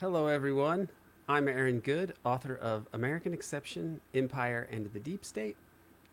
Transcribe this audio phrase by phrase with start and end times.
[0.00, 0.88] Hello, everyone.
[1.28, 5.56] I'm Aaron Good, author of American Exception, Empire, and the Deep State,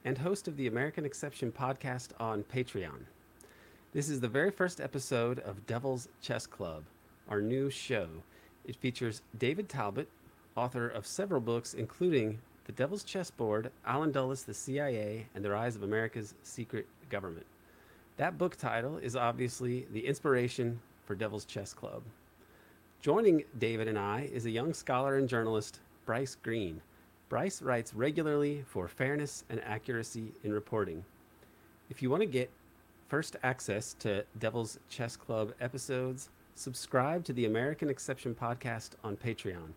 [0.06, 3.06] and host of the American Exception podcast on Patreon.
[3.92, 6.84] This is the very first episode of Devil's Chess Club,
[7.28, 8.08] our new show.
[8.66, 10.08] It features David Talbot,
[10.56, 15.76] author of several books, including The Devil's Chessboard, Allen Dulles, the CIA, and the Rise
[15.76, 17.48] of America's Secret Government.
[18.18, 22.04] That book title is obviously the inspiration for Devil's Chess Club.
[23.02, 26.80] Joining David and I is a young scholar and journalist, Bryce Green.
[27.30, 31.04] Bryce writes regularly for fairness and accuracy in reporting.
[31.90, 32.52] If you want to get
[33.08, 39.74] first access to Devil's Chess Club episodes, subscribe to the American Exception podcast on Patreon.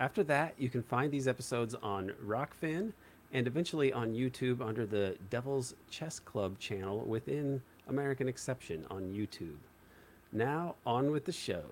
[0.00, 2.92] After that, you can find these episodes on Rokfin
[3.32, 9.58] and eventually on YouTube under the Devil's Chess Club channel within American Exception on YouTube.
[10.32, 11.62] Now, on with the show.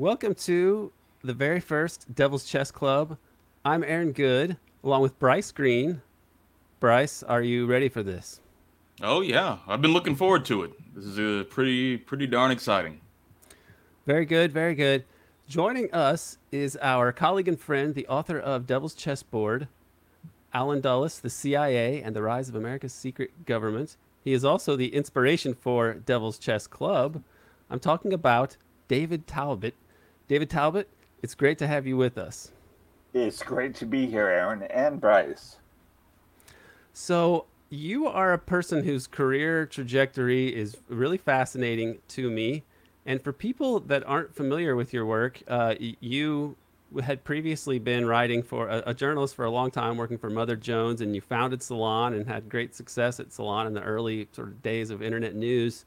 [0.00, 3.18] Welcome to the very first Devil's Chess Club.
[3.66, 6.00] I'm Aaron Good, along with Bryce Green.
[6.80, 8.40] Bryce, are you ready for this?
[9.02, 10.72] Oh yeah, I've been looking forward to it.
[10.94, 13.02] This is a pretty pretty darn exciting.
[14.06, 15.04] Very good, very good.
[15.46, 19.68] Joining us is our colleague and friend, the author of Devil's Chessboard,
[20.54, 23.98] Allen Dulles, The CIA and the Rise of America's Secret Government.
[24.24, 27.22] He is also the inspiration for Devil's Chess Club.
[27.68, 28.56] I'm talking about
[28.88, 29.74] David Talbot.
[30.30, 30.88] David Talbot,
[31.24, 32.52] it's great to have you with us.
[33.12, 35.56] It's great to be here, Aaron and Bryce.
[36.92, 42.62] So, you are a person whose career trajectory is really fascinating to me.
[43.04, 46.54] And for people that aren't familiar with your work, uh, you
[47.02, 50.54] had previously been writing for a, a, journalist for a long time, working for Mother
[50.54, 54.46] Jones, and you founded Salon and had great success at Salon in the early sort
[54.46, 55.86] of days of internet news.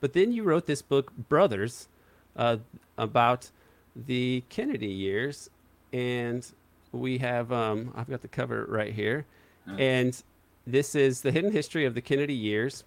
[0.00, 1.88] But then you wrote this book, Brothers,
[2.36, 2.56] uh,
[2.96, 3.50] about
[3.94, 5.50] the Kennedy years,
[5.92, 6.46] and
[6.92, 9.26] we have um, I've got the cover right here,
[9.68, 9.80] mm.
[9.80, 10.22] and
[10.66, 12.84] this is the hidden history of the Kennedy years.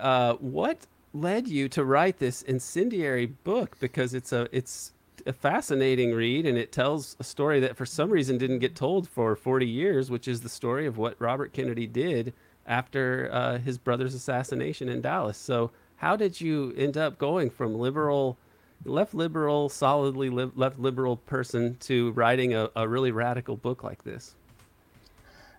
[0.00, 3.76] Uh, what led you to write this incendiary book?
[3.80, 4.92] Because it's a it's
[5.26, 9.08] a fascinating read, and it tells a story that for some reason didn't get told
[9.08, 12.32] for 40 years, which is the story of what Robert Kennedy did
[12.66, 15.38] after uh, his brother's assassination in Dallas.
[15.38, 18.38] So, how did you end up going from liberal?
[18.84, 24.04] Left liberal, solidly li- left liberal person to writing a, a really radical book like
[24.04, 24.34] this?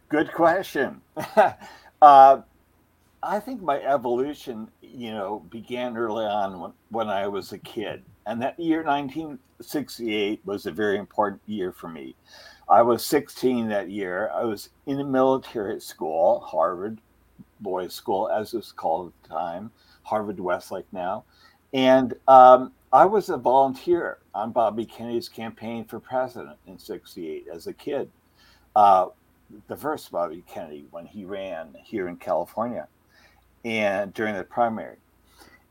[0.10, 1.02] Good question.
[2.02, 2.42] uh,
[3.22, 8.04] I think my evolution, you know, began early on when, when I was a kid.
[8.26, 12.16] And that year, 1968, was a very important year for me.
[12.70, 14.32] I was 16 that year.
[14.34, 17.00] I was in a military school, Harvard
[17.60, 19.72] Boys School, as it's called at the time,
[20.04, 21.24] Harvard Westlake now.
[21.74, 27.68] And um, I was a volunteer on Bobby Kennedy's campaign for president in 68 as
[27.68, 28.10] a kid.
[28.76, 29.08] Uh,
[29.68, 32.88] the first Bobby Kennedy when he ran here in California
[33.64, 34.98] and during the primary.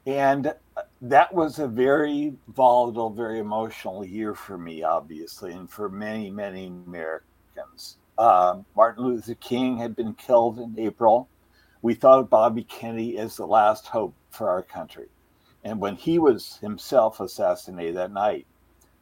[0.07, 0.55] And
[1.03, 6.67] that was a very volatile, very emotional year for me, obviously, and for many, many
[6.67, 7.97] Americans.
[8.17, 11.29] Uh, Martin Luther King had been killed in April.
[11.83, 15.09] We thought of Bobby Kennedy as the last hope for our country.
[15.69, 18.47] And when he was himself assassinated that night,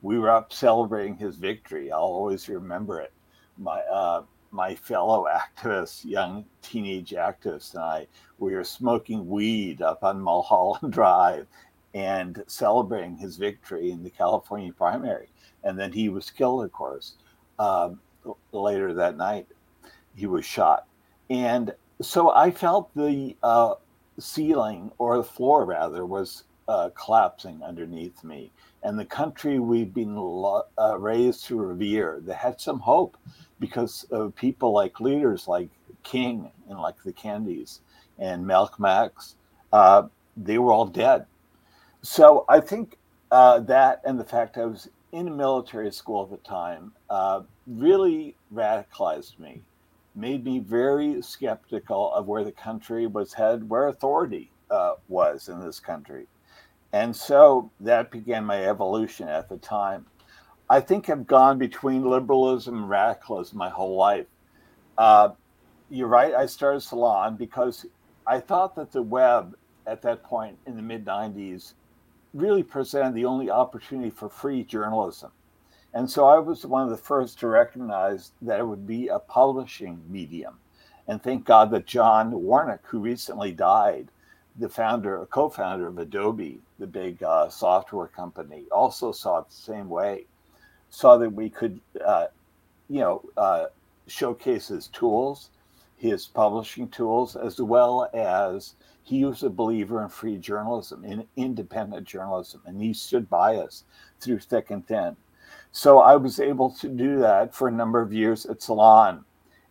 [0.03, 1.93] we were up celebrating his victory.
[1.93, 3.13] I'll always remember it.
[3.57, 10.03] My uh, my fellow activists, young teenage activists, and I, we were smoking weed up
[10.03, 11.47] on Mulholland Drive
[11.95, 15.29] and celebrating his victory in the California primary.
[15.63, 17.15] And then he was killed, of course,
[17.61, 18.01] um,
[18.51, 19.47] later that night.
[20.17, 20.89] He was shot.
[21.31, 21.73] And
[22.03, 23.75] so I felt the uh,
[24.19, 28.51] ceiling or the floor rather was uh, collapsing underneath me
[28.83, 30.17] and the country we've been
[30.79, 33.17] uh, raised to revere they had some hope
[33.61, 35.69] because of people like leaders like
[36.03, 37.81] king and like the kennedys
[38.19, 39.37] and malcolm x
[39.73, 40.03] uh,
[40.37, 41.27] they were all dead
[42.03, 42.97] so i think
[43.31, 47.41] uh, that and the fact i was in a military school at the time uh,
[47.67, 49.63] really radicalized me
[50.17, 55.61] made me very skeptical of where the country was headed, where authority uh, was in
[55.61, 56.27] this country.
[56.97, 60.07] And so that began my evolution at the time.
[60.71, 64.25] I think I've gone between liberalism and radicalism my whole life.
[64.97, 65.31] Uh,
[65.91, 67.85] you're right, I started Salon because
[68.27, 69.55] I thought that the web
[69.87, 71.75] at that point in the mid 90s
[72.33, 75.31] really presented the only opportunity for free journalism.
[75.93, 79.19] And so I was one of the first to recognize that it would be a
[79.19, 80.57] publishing medium.
[81.09, 84.09] And thank God that John Warnock, who recently died,
[84.59, 89.55] the founder, a co-founder of Adobe, the big uh, software company, also saw it the
[89.55, 90.27] same way.
[90.91, 92.27] Saw that we could, uh,
[92.89, 93.67] you know, uh,
[94.07, 95.51] showcase his tools,
[95.97, 102.07] his publishing tools, as well as he was a believer in free journalism, in independent
[102.07, 103.85] journalism, and he stood by us
[104.21, 105.17] through thick and thin.
[105.73, 109.25] So I was able to do that for a number of years at Salon.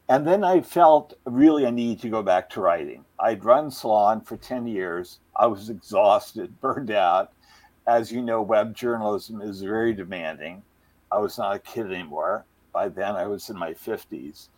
[0.07, 3.05] And then I felt really a need to go back to writing.
[3.19, 5.19] I'd run Salon for 10 years.
[5.35, 7.31] I was exhausted, burned out.
[7.87, 10.63] As you know, web journalism is very demanding.
[11.11, 12.45] I was not a kid anymore.
[12.71, 14.49] By then, I was in my 50s.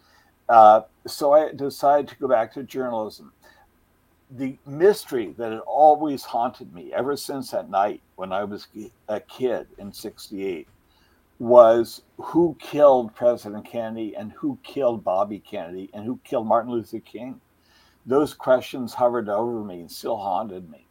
[0.50, 3.32] Uh, so I decided to go back to journalism.
[4.32, 8.68] The mystery that had always haunted me ever since that night when I was
[9.08, 10.68] a kid in 68
[11.40, 17.00] was who killed President Kennedy and who killed Bobby Kennedy and who killed Martin Luther
[17.00, 17.40] King.
[18.06, 20.88] Those questions hovered over me and still haunted me.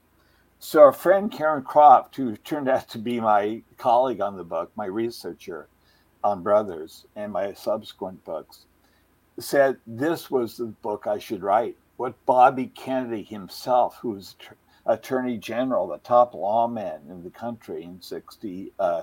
[0.58, 4.70] So, our friend Karen Croft, who turned out to be my colleague on the book,
[4.74, 5.68] my researcher
[6.24, 8.66] on Brothers and my subsequent books,
[9.38, 11.76] said this was the book I should write.
[11.96, 14.36] What Bobby Kennedy himself, who was
[14.86, 19.02] Attorney General, the top lawman in the country in 63, uh,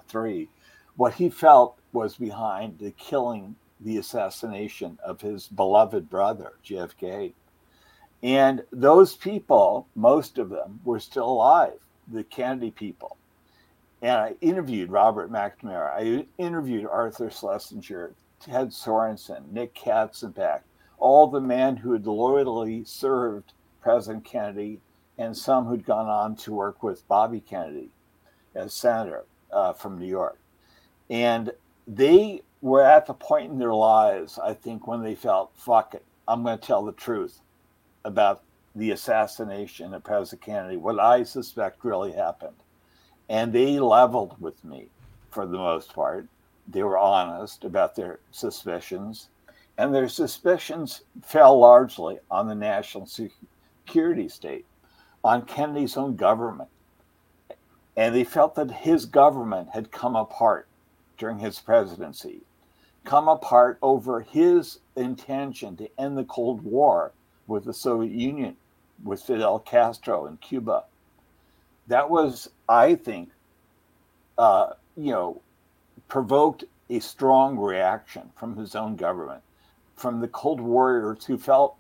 [0.96, 7.34] what he felt was behind the killing, the assassination of his beloved brother, JFK.
[8.22, 13.18] And those people, most of them, were still alive, the Kennedy people.
[14.02, 15.92] And I interviewed Robert McNamara.
[15.96, 20.62] I interviewed Arthur Schlesinger, Ted Sorensen, Nick Katzenbach,
[20.98, 24.80] all the men who had loyally served President Kennedy
[25.18, 27.90] and some who'd gone on to work with Bobby Kennedy
[28.56, 30.38] as senator uh, from New York.
[31.10, 31.52] And
[31.88, 36.04] they were at the point in their lives, I think, when they felt, fuck it,
[36.28, 37.40] I'm going to tell the truth
[38.06, 38.42] about
[38.76, 42.56] the assassination of President Kennedy, what I suspect really happened.
[43.30, 44.88] And they leveled with me
[45.30, 46.28] for the most part.
[46.68, 49.30] They were honest about their suspicions.
[49.78, 54.66] And their suspicions fell largely on the national security state,
[55.24, 56.70] on Kennedy's own government.
[57.98, 60.68] And they felt that his government had come apart
[61.24, 62.42] during his presidency
[63.06, 67.14] come apart over his intention to end the Cold War
[67.48, 68.58] with the Soviet Union,
[69.02, 70.84] with Fidel Castro in Cuba.
[71.88, 73.30] That was, I think,
[74.38, 75.42] uh, you know,
[76.10, 79.44] provoked a strong reaction from his own government,
[79.96, 81.78] from the Cold Warriors who felt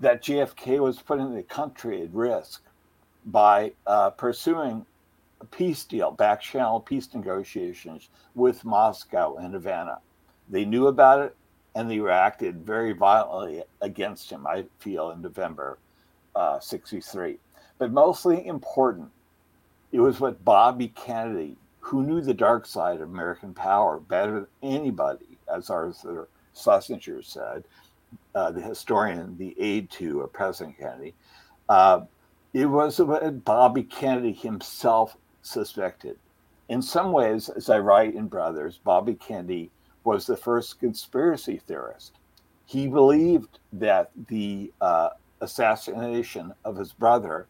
[0.00, 2.62] that JFK was putting the country at risk
[3.24, 4.84] by uh, pursuing
[5.44, 9.98] peace deal, back channel peace negotiations with Moscow and Havana.
[10.48, 11.36] They knew about it
[11.74, 15.78] and they reacted very violently against him, I feel, in November
[16.34, 17.38] uh, 63.
[17.78, 19.10] But mostly important,
[19.90, 24.46] it was what Bobby Kennedy, who knew the dark side of American power better than
[24.62, 27.64] anybody, as Arthur Schlesinger said,
[28.34, 31.14] uh, the historian, the aide to uh, President Kennedy,
[31.68, 32.02] uh,
[32.52, 36.18] it was what Bobby Kennedy himself suspected.
[36.68, 39.70] In some ways, as I write in Brothers, Bobby Kennedy
[40.04, 42.14] was the first conspiracy theorist.
[42.64, 45.10] He believed that the uh,
[45.40, 47.46] assassination of his brother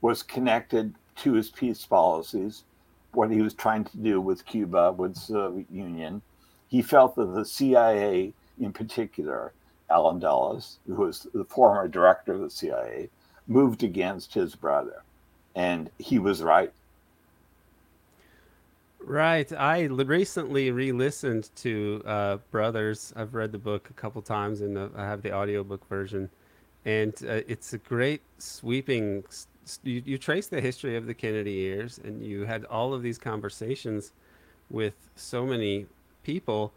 [0.00, 2.64] was connected to his peace policies,
[3.12, 6.20] what he was trying to do with Cuba, with the Soviet Union.
[6.66, 9.52] He felt that the CIA, in particular,
[9.90, 13.10] Allen Dulles, who was the former director of the CIA,
[13.46, 15.02] moved against his brother.
[15.54, 16.72] And he was right.
[19.06, 19.52] Right.
[19.52, 23.12] I recently re-listened to uh, Brothers.
[23.14, 26.30] I've read the book a couple times, and I have the audiobook version,
[26.86, 29.22] and uh, it's a great sweeping.
[29.82, 33.18] You, you trace the history of the Kennedy years, and you had all of these
[33.18, 34.12] conversations
[34.70, 35.84] with so many
[36.22, 36.72] people,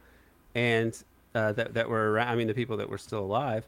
[0.54, 1.02] and
[1.34, 2.28] uh, that that were around.
[2.28, 3.66] I mean, the people that were still alive,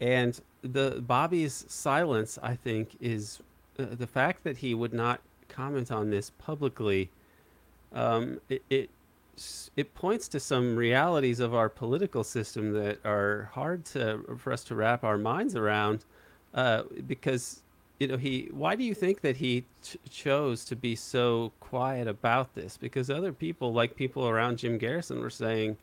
[0.00, 2.38] and the Bobby's silence.
[2.42, 3.40] I think is
[3.78, 7.10] uh, the fact that he would not comment on this publicly
[7.92, 8.90] um, it, it
[9.76, 14.64] it points to some realities of our political system that are hard to for us
[14.64, 16.04] to wrap our minds around
[16.54, 17.62] uh, because
[17.98, 22.06] you know he why do you think that he ch- chose to be so quiet
[22.06, 22.76] about this?
[22.76, 25.76] Because other people like people around Jim Garrison were saying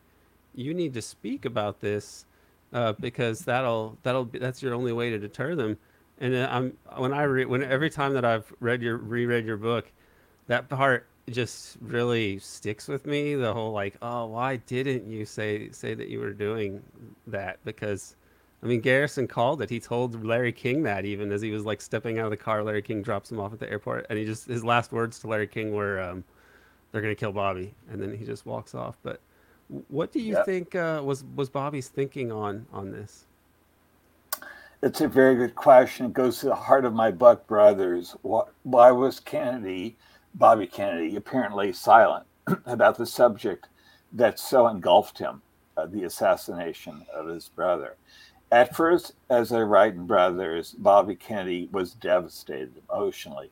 [0.54, 2.26] you need to speak about this
[2.74, 5.78] uh, because that'll that'll be, that's your only way to deter them.
[6.20, 9.92] And I'm when I read when every time that I've read your reread your book
[10.48, 15.70] that part just really sticks with me the whole like oh why didn't you say
[15.72, 16.82] say that you were doing
[17.28, 18.16] that because
[18.62, 19.70] I mean, Garrison called it.
[19.70, 22.64] He told Larry King that even as he was like stepping out of the car,
[22.64, 25.28] Larry King drops him off at the airport, and he just his last words to
[25.28, 26.24] Larry King were, um,
[26.92, 28.98] "They're gonna kill Bobby," and then he just walks off.
[29.04, 29.20] But
[29.90, 30.46] what do you yep.
[30.46, 33.26] think uh, was was Bobby's thinking on on this?
[34.82, 36.08] It's a very good question.
[36.08, 38.16] It goes to the heart of my book, brothers.
[38.64, 39.96] Why was Kennedy,
[40.34, 42.26] Bobby Kennedy, apparently silent
[42.66, 43.68] about the subject
[44.12, 45.42] that so engulfed him,
[45.76, 47.96] uh, the assassination of his brother?
[48.52, 53.52] At first, as I write in Brothers, Bobby Kennedy was devastated emotionally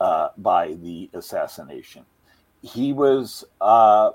[0.00, 2.04] uh, by the assassination.
[2.62, 4.12] He was, uh,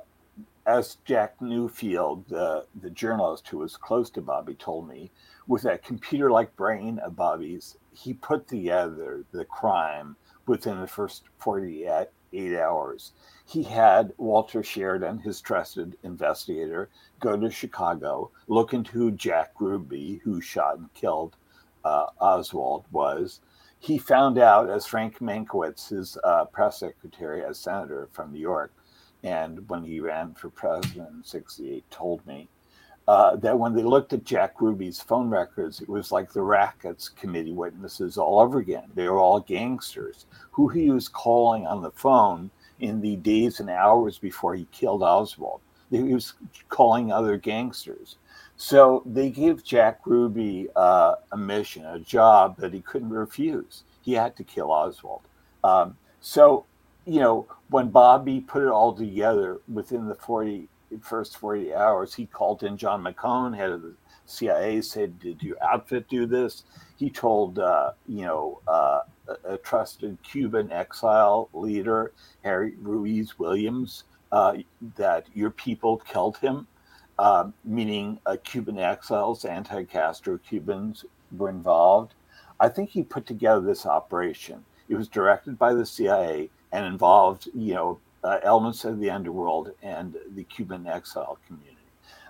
[0.65, 5.11] as Jack Newfield, the, the journalist who was close to Bobby, told me,
[5.47, 11.23] with that computer like brain of Bobby's, he put together the crime within the first
[11.39, 12.07] 48
[12.57, 13.11] hours.
[13.45, 20.21] He had Walter Sheridan, his trusted investigator, go to Chicago, look into who Jack Ruby,
[20.23, 21.35] who shot and killed
[21.83, 23.41] uh, Oswald, was.
[23.79, 28.73] He found out, as Frank Mankiewicz, his uh, press secretary as senator from New York,
[29.23, 32.49] and when he ran for president in 68, told me
[33.07, 37.09] uh, that when they looked at Jack Ruby's phone records, it was like the Rackets
[37.09, 38.85] Committee witnesses all over again.
[38.95, 40.25] They were all gangsters.
[40.51, 45.03] Who he was calling on the phone in the days and hours before he killed
[45.03, 45.61] Oswald.
[45.89, 46.33] He was
[46.69, 48.17] calling other gangsters.
[48.55, 53.83] So they gave Jack Ruby uh, a mission, a job that he couldn't refuse.
[54.01, 55.21] He had to kill Oswald.
[55.63, 56.65] Um, so,
[57.05, 60.67] you know, when Bobby put it all together within the 40
[61.01, 63.93] first 40 hours, he called in John McCone, head of the
[64.25, 66.63] CIA, said, Did your outfit do this?
[66.97, 74.05] He told, uh, you know, uh, a, a, trusted Cuban exile leader, Harry Ruiz Williams,
[74.31, 74.57] uh,
[74.95, 76.67] that your people killed him,
[77.19, 81.05] uh, meaning uh, Cuban exiles, anti Castro Cubans
[81.37, 82.13] were involved.
[82.59, 84.63] I think he put together this operation.
[84.89, 89.71] It was directed by the CIA and involved, you know, uh, elements of the underworld
[89.81, 91.77] and the Cuban exile community.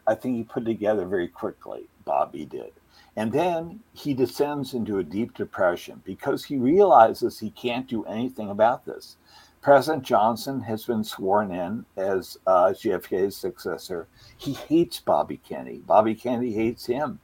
[0.06, 2.74] I think he put together very quickly, Bobby did.
[3.16, 8.50] And then he descends into a deep depression because he realizes he can't do anything
[8.50, 9.18] about this.
[9.62, 14.08] President Johnson has been sworn in as uh, JFK's successor.
[14.38, 15.82] He hates Bobby Kennedy.
[15.86, 17.20] Bobby Kennedy hates him.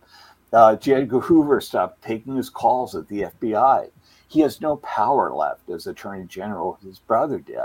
[0.53, 0.93] Uh, J.
[0.93, 3.89] Edgar Hoover stopped taking his calls at the FBI.
[4.27, 6.79] He has no power left as Attorney General.
[6.81, 7.59] His brother did.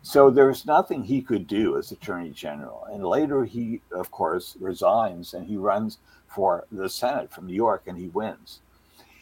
[0.00, 2.86] So there's nothing he could do as Attorney General.
[2.90, 7.82] And later, he, of course, resigns and he runs for the Senate from New York
[7.86, 8.60] and he wins.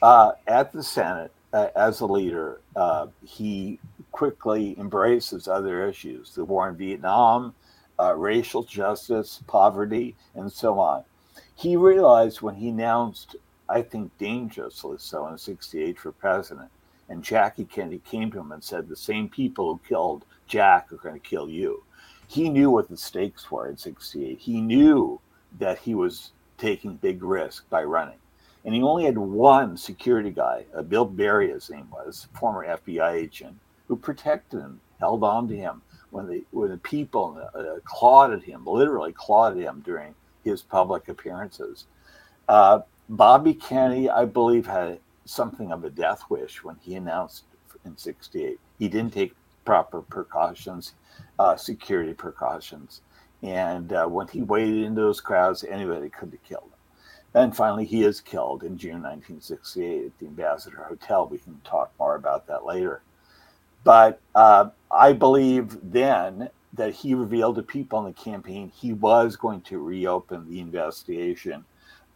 [0.01, 3.79] Uh, at the Senate, uh, as a leader, uh, he
[4.13, 7.55] quickly embraces other issues the war in Vietnam,
[7.99, 11.05] uh, racial justice, poverty, and so on.
[11.55, 13.37] He realized when he announced,
[13.69, 16.71] I think dangerously so, in 68 for president,
[17.11, 20.97] and Jackie Kennedy came to him and said, The same people who killed Jack are
[20.97, 21.83] going to kill you.
[22.29, 24.39] He knew what the stakes were in 68.
[24.39, 25.21] He knew
[25.59, 28.19] that he was taking big risk by running.
[28.65, 33.15] And he only had one security guy, uh, Bill Berry, his name was, former FBI
[33.15, 38.33] agent, who protected him, held on to him when the, when the people uh, clawed
[38.33, 40.15] at him, literally at him during
[40.45, 41.87] his public appearances.
[42.49, 47.45] Uh, Bobby Kennedy, I believe, had something of a death wish when he announced
[47.85, 48.59] in 68.
[48.79, 49.35] He didn't take
[49.65, 50.95] proper precautions,
[51.39, 53.03] uh, security precautions.
[53.43, 57.43] And uh, when he waded into those crowds, anybody could have killed him.
[57.43, 61.29] And finally, he is killed in June 1968 at the Ambassador Hotel.
[61.29, 63.03] We can talk more about that later.
[63.85, 69.37] But uh, I believe then that he revealed to people in the campaign he was
[69.37, 71.65] going to reopen the investigation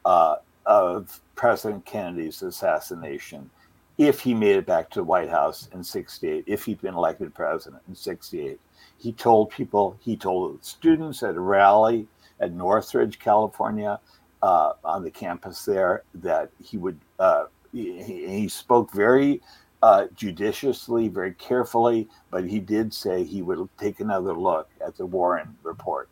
[0.04, 3.50] uh, of President Kennedy's assassination
[3.96, 7.32] if he made it back to the White House in 68, if he'd been elected
[7.34, 8.58] president in 68.
[8.98, 12.06] He told people, he told students at a rally
[12.40, 14.00] at Northridge, California,
[14.42, 19.40] uh, on the campus there, that he would, uh, he, he, spoke very
[19.82, 25.06] uh, judiciously, very carefully, but he did say he would take another look at the
[25.06, 26.10] Warren report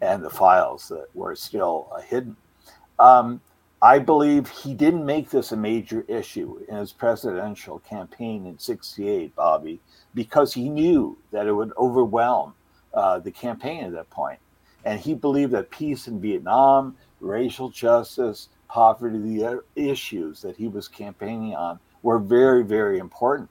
[0.00, 2.36] and the files that were still hidden.
[2.98, 3.40] Um,
[3.80, 9.36] I believe he didn't make this a major issue in his presidential campaign in 68,
[9.36, 9.78] Bobby,
[10.14, 12.54] because he knew that it would overwhelm
[12.92, 14.40] uh, the campaign at that point.
[14.84, 20.88] And he believed that peace in Vietnam, racial justice, poverty, the issues that he was
[20.88, 23.48] campaigning on were very, very important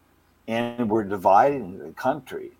[0.49, 2.51] and were dividing the country.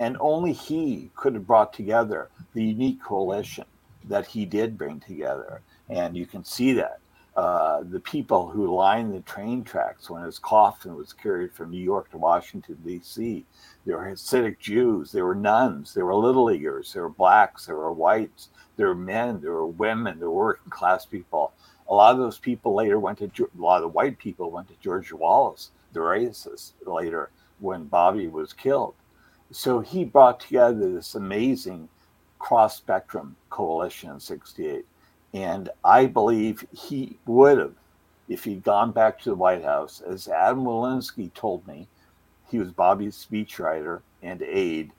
[0.00, 3.64] And only he could have brought together the unique coalition
[4.04, 5.62] that he did bring together.
[5.88, 7.00] And you can see that
[7.36, 11.82] uh, the people who lined the train tracks when his coffin was carried from New
[11.82, 13.44] York to Washington, D.C.
[13.84, 17.76] There were Hasidic Jews, there were nuns, there were Little Leaguers, there were blacks, there
[17.76, 21.52] were whites, there were men, there were women, there were working class people.
[21.90, 24.68] A lot of those people later went to, a lot of the white people went
[24.68, 27.28] to George Wallace, the racist, later
[27.58, 28.94] when Bobby was killed.
[29.50, 31.90] So he brought together this amazing
[32.38, 34.86] cross spectrum coalition in 68
[35.34, 37.74] and I believe he would have,
[38.28, 41.88] if he'd gone back to the White House, as Adam Walinsky told me,
[42.48, 44.92] he was Bobby's speechwriter and aide.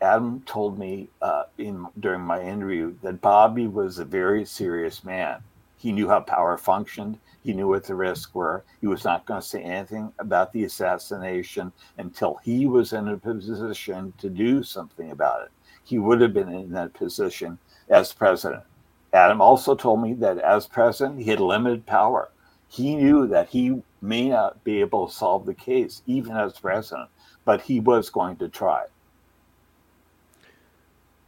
[0.00, 5.42] Adam told me uh, in during my interview that Bobby was a very serious man.
[5.76, 7.18] He knew how power functioned.
[7.42, 8.64] He knew what the risks were.
[8.80, 13.16] He was not going to say anything about the assassination until he was in a
[13.16, 15.50] position to do something about it.
[15.84, 17.58] He would have been in that position
[17.88, 18.64] as president.
[19.12, 22.30] Adam also told me that as president, he had limited power.
[22.68, 27.08] He knew that he may not be able to solve the case, even as president,
[27.44, 28.84] but he was going to try.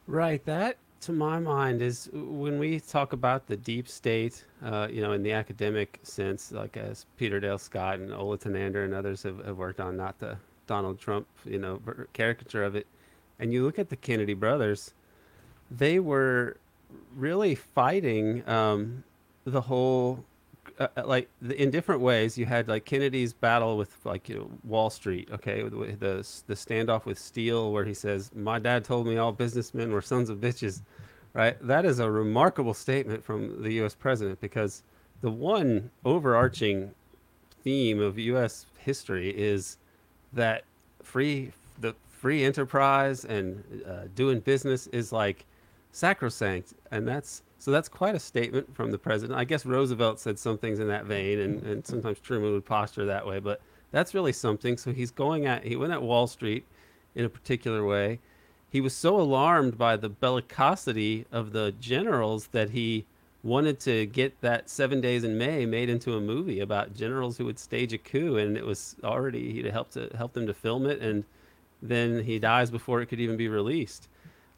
[0.06, 0.44] Right.
[0.44, 5.12] That, to my mind, is when we talk about the deep state, uh, you know,
[5.12, 9.44] in the academic sense, like as Peter Dale Scott and Ola Tunander and others have,
[9.44, 11.80] have worked on, not the Donald Trump, you know,
[12.12, 12.86] caricature of it.
[13.38, 14.92] And you look at the Kennedy brothers,
[15.70, 16.58] they were
[17.14, 19.04] really fighting um,
[19.44, 20.24] the whole
[20.78, 22.38] uh, uh like in different ways.
[22.38, 27.04] You had like Kennedy's battle with like you know, Wall Street, okay, the the standoff
[27.04, 30.82] with steel, where he says, "My dad told me all businessmen were sons of bitches."
[31.32, 33.94] Right, that is a remarkable statement from the U.S.
[33.94, 34.82] president because
[35.20, 36.90] the one overarching
[37.62, 38.66] theme of U.S.
[38.78, 39.78] history is
[40.32, 40.64] that
[41.02, 45.44] free the free enterprise and uh, doing business is like
[45.92, 49.38] sacrosanct, and that's so that's quite a statement from the president.
[49.38, 53.04] I guess Roosevelt said some things in that vein, and, and sometimes Truman would posture
[53.04, 54.76] that way, but that's really something.
[54.76, 56.64] So he's going at he went at Wall Street
[57.14, 58.20] in a particular way.
[58.70, 63.04] He was so alarmed by the bellicosity of the generals that he
[63.42, 67.46] wanted to get that Seven Days in May made into a movie about generals who
[67.46, 70.86] would stage a coup, and it was already he'd helped to help them to film
[70.86, 71.24] it, and
[71.82, 74.08] then he dies before it could even be released.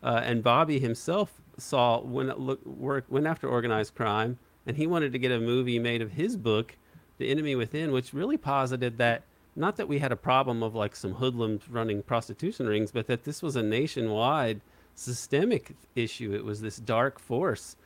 [0.03, 5.13] Uh, and Bobby himself saw when look work went after organized crime, and he wanted
[5.13, 6.77] to get a movie made of his book,
[7.19, 9.23] The Enemy Within, which really posited that
[9.55, 13.25] not that we had a problem of like some hoodlums running prostitution rings, but that
[13.25, 14.61] this was a nationwide
[14.95, 16.35] systemic issue.
[16.35, 17.77] It was this dark force,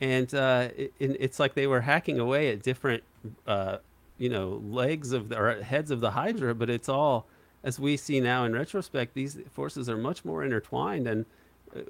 [0.00, 3.02] and uh, it, it's like they were hacking away at different,
[3.46, 3.78] uh,
[4.18, 6.54] you know, legs of the, or heads of the Hydra.
[6.54, 7.26] But it's all,
[7.62, 11.24] as we see now in retrospect, these forces are much more intertwined and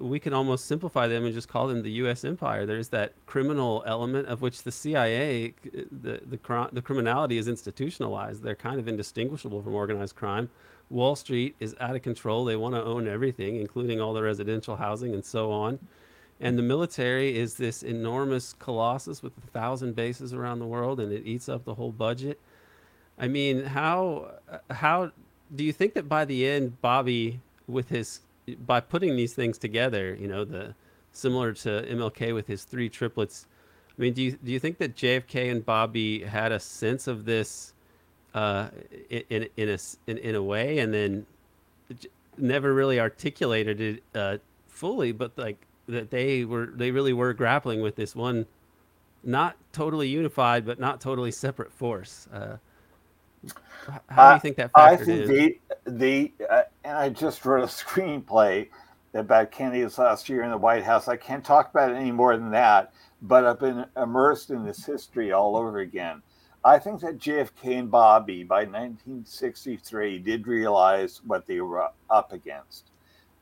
[0.01, 2.25] we can almost simplify them and just call them the U.S.
[2.25, 2.67] empire.
[2.67, 8.43] There's that criminal element of which the CIA, the the, the criminality is institutionalized.
[8.43, 10.51] They're kind of indistinguishable from organized crime.
[10.89, 12.45] Wall Street is out of control.
[12.45, 15.79] They want to own everything, including all the residential housing and so on.
[16.41, 21.13] And the military is this enormous colossus with a thousand bases around the world, and
[21.13, 22.39] it eats up the whole budget.
[23.19, 24.33] I mean, how
[24.71, 25.13] how
[25.55, 28.21] do you think that by the end, Bobby, with his
[28.67, 30.75] by putting these things together, you know, the
[31.13, 33.47] similar to MLK with his three triplets.
[33.99, 37.25] I mean, do you do you think that JFK and Bobby had a sense of
[37.25, 37.73] this
[38.35, 38.69] uh,
[39.11, 41.27] in in a in, in a way, and then
[42.39, 44.37] never really articulated it uh,
[44.69, 48.47] fully, but like that they were they really were grappling with this one,
[49.25, 52.29] not totally unified, but not totally separate force.
[52.33, 52.57] Uh,
[54.09, 55.29] how do you think that factored I think in?
[55.29, 58.69] the the uh, and I just wrote a screenplay
[59.13, 61.09] about Kennedy's last year in the White House.
[61.09, 64.85] I can't talk about it any more than that, but I've been immersed in this
[64.85, 66.23] history all over again.
[66.65, 72.91] I think that JFK and Bobby by 1963 did realize what they were up against.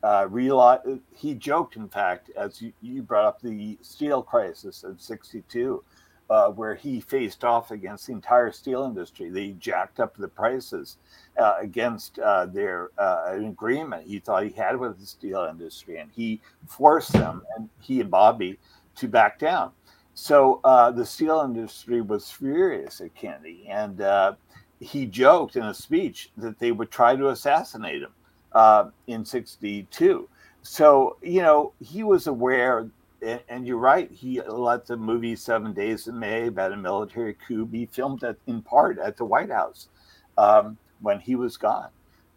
[0.03, 0.79] Uh, realize,
[1.15, 5.83] he joked, in fact, as you, you brought up the steel crisis in 62
[6.29, 9.29] uh, where he faced off against the entire steel industry.
[9.29, 10.97] They jacked up the prices
[11.39, 16.09] uh, against uh, their uh, agreement he thought he had with the steel industry, and
[16.11, 18.57] he forced them, and he and Bobby,
[18.95, 19.71] to back down.
[20.13, 24.33] So uh, the steel industry was furious at Kennedy, and uh,
[24.79, 30.29] he joked in a speech that they would try to assassinate him in '62.
[30.63, 32.89] So you know he was aware
[33.21, 34.11] and, and, you're right.
[34.11, 38.37] He let the movie Seven Days in May about a military coup be filmed at,
[38.47, 39.89] in part at the White House
[40.37, 41.89] um, when he was gone.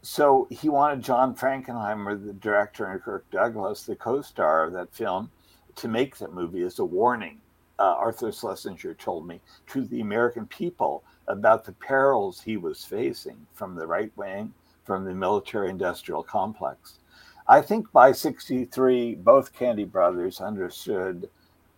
[0.03, 5.31] So he wanted John Frankenheimer, the director, and Kirk Douglas, the co-star of that film,
[5.77, 7.41] to make that movie as a warning
[7.79, 13.47] uh, Arthur Schlesinger told me, to the American people about the perils he was facing
[13.55, 14.53] from the right wing,
[14.85, 16.98] from the military industrial complex.
[17.49, 21.31] I think by 63, both Kennedy brothers understood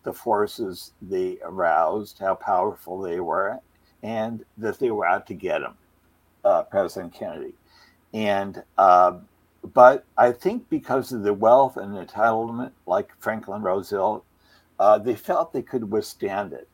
[0.03, 3.61] the forces they aroused, how powerful they were,
[4.03, 5.75] and that they were out to get him,
[6.45, 7.55] uh, President Kennedy.
[8.13, 9.19] And, uh,
[9.75, 14.25] but I think because of the wealth and entitlement, like Franklin Roosevelt,
[14.79, 16.67] uh, they felt they could withstand it.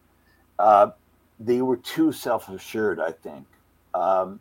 [0.59, 0.91] Uh,
[1.41, 3.47] they were too self assured, I think.
[3.93, 4.41] Um,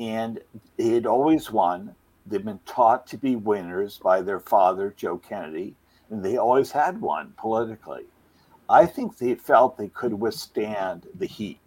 [0.00, 0.40] and
[0.76, 1.94] they had always won.
[2.26, 5.74] They've been taught to be winners by their father, Joe Kennedy,
[6.10, 8.04] and they always had won politically.
[8.68, 11.58] I think they felt they could withstand the heat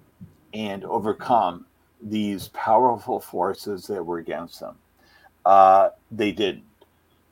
[0.54, 1.66] and overcome
[2.02, 4.76] these powerful forces that were against them.
[5.46, 6.64] Uh, they didn't.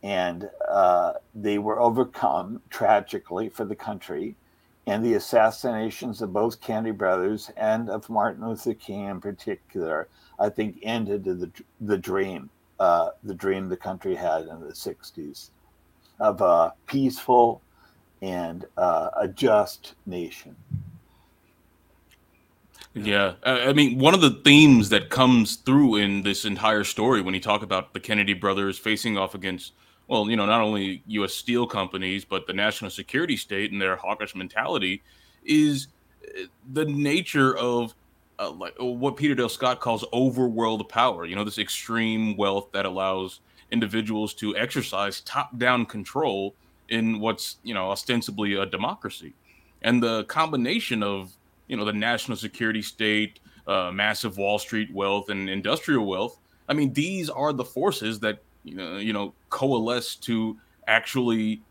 [0.04, 4.36] And uh, they were overcome tragically for the country.
[4.88, 10.08] And the assassinations of both Kennedy brothers and of Martin Luther King in particular,
[10.40, 11.50] I think, ended the,
[11.82, 15.50] the dream, uh, the dream the country had in the 60s
[16.20, 17.62] of a peaceful
[18.22, 20.56] and uh, a just nation.
[22.94, 27.34] Yeah, I mean, one of the themes that comes through in this entire story when
[27.34, 29.74] you talk about the Kennedy brothers facing off against,
[30.08, 31.34] well, you know, not only U.S.
[31.34, 35.04] steel companies but the national security state and their hawkish mentality,
[35.44, 35.88] is
[36.26, 37.94] uh, the nature of
[38.40, 41.26] uh, like what Peter Dale Scott calls overworld power.
[41.26, 43.40] You know, this extreme wealth that allows
[43.72, 46.54] individuals to exercise top-down control
[46.90, 49.34] in what's you know ostensibly a democracy,
[49.82, 51.34] and the combination of
[51.68, 56.40] you know the national security state, uh, massive Wall Street wealth, and industrial wealth.
[56.68, 61.62] I mean, these are the forces that you know, you know coalesce to actually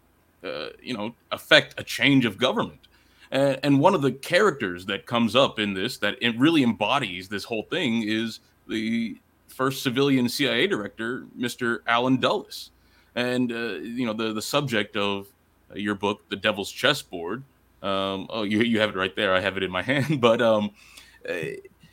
[0.43, 2.81] uh, you know affect a change of government.
[3.31, 7.29] And, and one of the characters that comes up in this that it really embodies
[7.29, 11.79] this whole thing is the first civilian CIA director, Mr.
[11.87, 12.71] Allen Dulles,
[13.15, 15.29] and uh, you know the the subject of
[15.75, 17.43] your book, The Devil's Chessboard,
[17.85, 19.35] um, oh, you you have it right there.
[19.35, 20.21] I have it in my hand.
[20.21, 20.71] But um,
[21.29, 21.35] uh,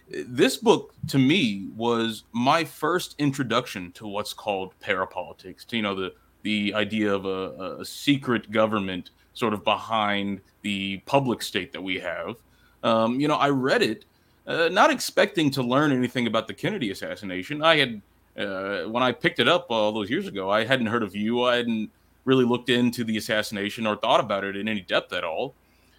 [0.10, 5.66] this book to me was my first introduction to what's called parapolitics.
[5.68, 6.14] To you know the
[6.44, 12.00] the idea of a, a secret government sort of behind the public state that we
[12.00, 12.36] have.
[12.84, 14.06] Um, you know, I read it
[14.48, 17.64] uh, not expecting to learn anything about the Kennedy assassination.
[17.64, 18.02] I had
[18.38, 21.44] uh, when I picked it up all those years ago, I hadn't heard of you.
[21.44, 21.92] I hadn't
[22.26, 25.54] really looked into the assassination or thought about it in any depth at all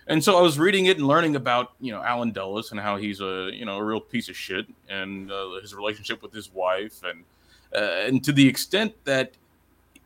[0.06, 2.96] and so I was reading it and learning about you know Allen Dulles and how
[2.96, 6.52] he's a you know a real piece of shit and uh, his relationship with his
[6.52, 7.24] wife and
[7.74, 9.32] uh, and to the extent that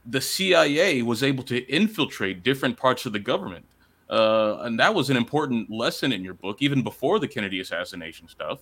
[0.08, 3.64] the CIA was able to infiltrate different parts of the government
[4.08, 8.28] uh, and that was an important lesson in your book even before the Kennedy assassination
[8.28, 8.60] stuff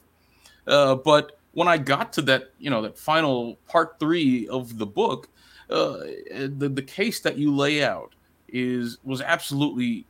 [0.66, 4.86] uh, but when I got to that you know that final part three of the
[4.86, 5.28] book
[5.70, 5.98] uh,
[6.30, 8.14] the the case that you lay out
[8.48, 10.06] is was absolutely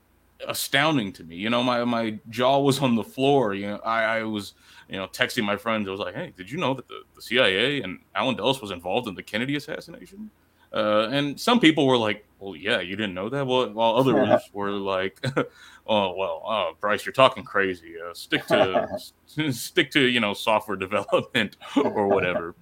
[0.47, 1.37] astounding to me.
[1.37, 3.55] You know, my my jaw was on the floor.
[3.55, 4.55] You know, I, I was
[4.89, 5.89] you know texting my friends.
[5.89, 8.71] I was like, "Hey, did you know that the, the CIA and Allen Dulles was
[8.71, 10.31] involved in the Kennedy assassination?"
[10.75, 14.43] Uh, and some people were like, "Well, yeah, you didn't know that." Well, while others
[14.53, 15.25] were like,
[15.87, 17.95] "Oh, well, uh, Bryce, you're talking crazy.
[18.01, 18.89] Uh, stick to
[19.53, 22.57] stick to you know software development or whatever."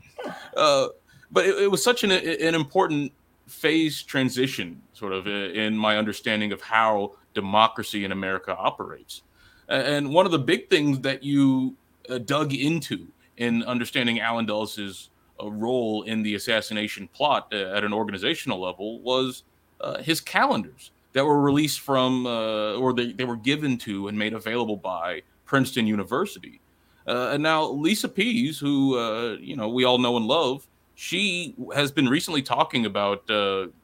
[0.55, 0.89] Uh,
[1.31, 3.13] but it, it, was such an an important
[3.47, 9.23] phase transition, sort of, in my understanding of how democracy in America operates.
[9.69, 11.77] And one of the big things that you
[12.11, 15.09] uh, dug into in understanding Allen Dulles's
[15.43, 19.43] uh, role in the assassination plot uh, at an organizational level was
[19.81, 24.19] uh, his calendars that were released from, uh, or they, they were given to and
[24.19, 26.61] made available by Princeton University.
[27.07, 31.91] Uh, and now Lisa Pease, who you know we all know and love, she has
[31.91, 33.29] been recently talking about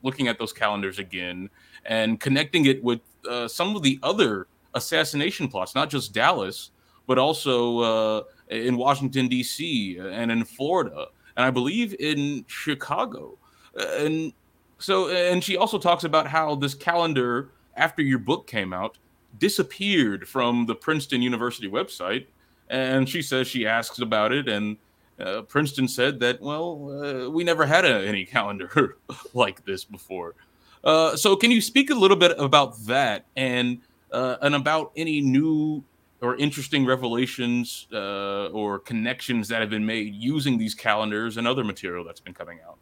[0.03, 1.51] looking at those calendars again
[1.85, 6.71] and connecting it with uh, some of the other assassination plots, not just Dallas,
[7.07, 9.99] but also uh, in Washington D.C.
[9.99, 11.07] and in Florida,
[11.39, 13.39] and I believe in Chicago.
[13.81, 14.33] And
[14.79, 18.99] so, and she also talks about how this calendar, after your book came out,
[19.39, 22.27] disappeared from the Princeton University website.
[22.69, 24.77] And she says she asks about it, and
[25.21, 28.99] uh, Princeton said that, well, uh, we never had a, any calendar
[29.33, 30.35] like this before.
[30.83, 33.81] Uh, so, can you speak a little bit about that and
[34.13, 35.83] uh, and about any new
[36.21, 41.65] or interesting revelations uh, or connections that have been made using these calendars and other
[41.65, 42.79] material that's been coming out?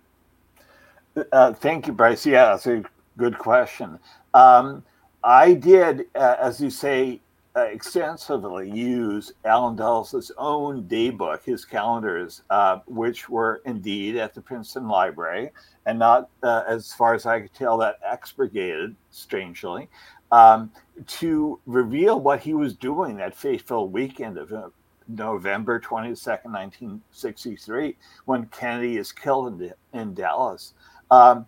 [1.32, 2.26] Uh, thank you, Bryce.
[2.26, 2.82] Yeah, that's a
[3.16, 3.98] good question.
[4.34, 4.82] Um,
[5.24, 7.20] I did, uh, as you say,
[7.56, 14.42] uh, extensively use Allen Dulles' own daybook, his calendars, uh, which were indeed at the
[14.42, 15.50] Princeton Library
[15.86, 19.88] and not, uh, as far as I could tell, that expurgated, strangely,
[20.32, 20.70] um,
[21.06, 24.68] to reveal what he was doing that fateful weekend of uh,
[25.08, 30.74] November 22nd, 1963, when Kennedy is killed in, in Dallas.
[31.10, 31.46] Um,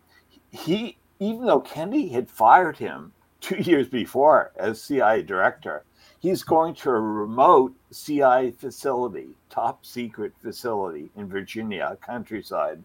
[0.50, 5.84] he, even though Kennedy had fired him two years before as CIA director,
[6.20, 12.82] he's going to a remote CIA facility, top secret facility in Virginia, countryside,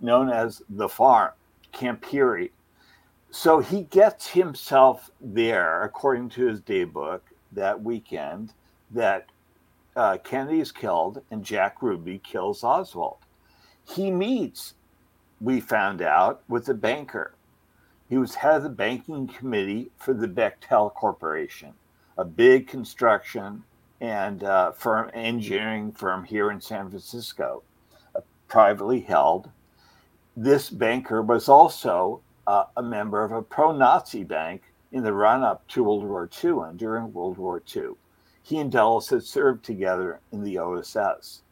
[0.00, 1.32] known as the farm,
[1.72, 2.52] Camp Peary.
[3.30, 7.20] So he gets himself there, according to his daybook,
[7.52, 8.52] that weekend
[8.90, 9.26] that
[9.96, 13.18] uh, Kennedy is killed and Jack Ruby kills Oswald.
[13.86, 14.74] He meets,
[15.40, 17.34] we found out, with a banker.
[18.08, 21.74] He was head of the banking committee for the Bechtel Corporation
[22.18, 23.62] a big construction
[24.00, 27.62] and uh, firm engineering firm here in San Francisco,
[28.14, 29.48] uh, privately held.
[30.36, 35.84] This banker was also uh, a member of a pro-Nazi bank in the run-up to
[35.84, 37.90] World War II and during World War II.
[38.42, 41.42] He and Dulles had served together in the OSS.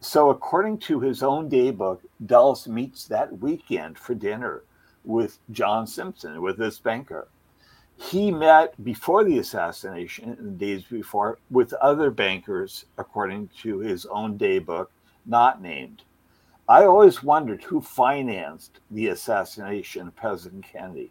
[0.00, 4.62] So, according to his own daybook, Dulles meets that weekend for dinner
[5.02, 7.26] with John Simpson, with this banker
[7.96, 14.04] he met before the assassination, in the days before, with other bankers, according to his
[14.06, 14.88] own daybook,
[15.26, 16.02] not named.
[16.68, 21.10] I always wondered who financed the assassination of President Kennedy.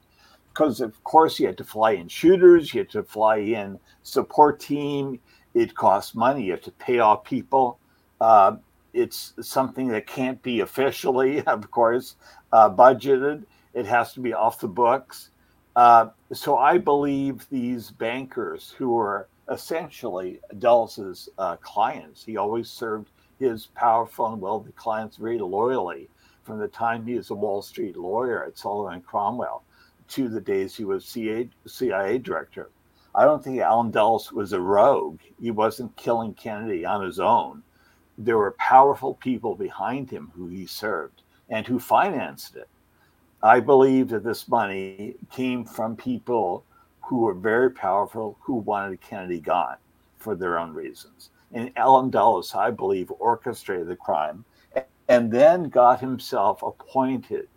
[0.50, 4.60] Because, of course, you had to fly in shooters, you had to fly in support
[4.60, 5.20] team,
[5.54, 7.80] it costs money, you have to pay off people.
[8.22, 8.58] Uh,
[8.94, 12.16] it's something that can't be officially, of course,
[12.52, 13.44] uh, budgeted.
[13.74, 15.30] It has to be off the books.
[15.76, 23.10] Uh, so I believe these bankers who are essentially Dulles's uh, clients, he always served
[23.40, 26.10] his powerful and wealthy clients very loyally
[26.44, 29.64] from the time he was a Wall Street lawyer at Sullivan and Cromwell
[30.10, 32.70] to the days he was CIA, CIA director.
[33.16, 35.20] I don't think Allen Dulles was a rogue.
[35.40, 37.64] He wasn't killing Kennedy on his own.
[38.18, 42.68] There were powerful people behind him who he served and who financed it.
[43.42, 46.64] I believe that this money came from people
[47.02, 49.78] who were very powerful who wanted Kennedy gone
[50.18, 51.30] for their own reasons.
[51.54, 54.44] And Allen Dulles, I believe, orchestrated the crime
[55.08, 57.48] and then got himself appointed,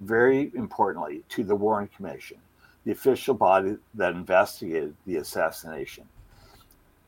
[0.00, 2.36] very importantly, to the Warren Commission,
[2.84, 6.04] the official body that investigated the assassination.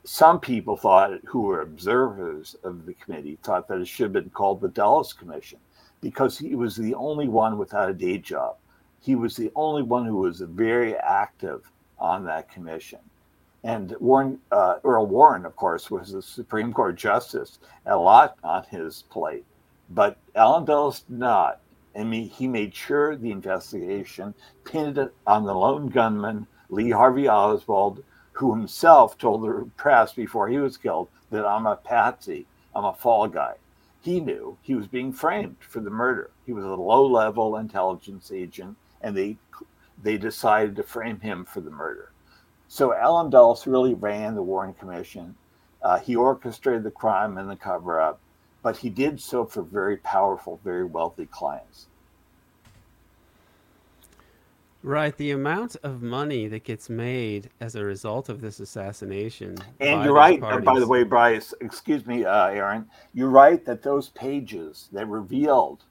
[0.04, 4.30] Some people thought, who were observers of the committee, thought that it should have been
[4.30, 5.58] called the Dulles Commission
[6.00, 8.56] because he was the only one without a day job.
[9.02, 13.00] He was the only one who was very active on that commission.
[13.62, 18.64] And Warren, uh, Earl Warren, of course, was the Supreme Court justice, a lot on
[18.64, 19.44] his plate.
[19.90, 21.60] But Allen Dulles not.
[21.96, 27.28] I mean, he made sure the investigation pinned it on the lone gunman, Lee Harvey
[27.28, 32.84] Oswald, who himself told the press before he was killed that I'm a patsy, I'm
[32.84, 33.56] a fall guy
[34.02, 36.30] he knew he was being framed for the murder.
[36.46, 39.36] He was a low-level intelligence agent, and they
[40.02, 42.10] they decided to frame him for the murder.
[42.72, 45.34] So Allen Dulles really ran the Warren Commission.
[45.82, 48.20] Uh, he orchestrated the crime and the cover-up,
[48.62, 51.88] but he did so for very powerful, very wealthy clients.
[54.84, 59.56] Right, the amount of money that gets made as a result of this assassination.
[59.80, 61.52] And you're right, uh, by the way, Bryce.
[61.60, 62.88] Excuse me, uh, Aaron.
[63.14, 65.82] You're right that those pages that revealed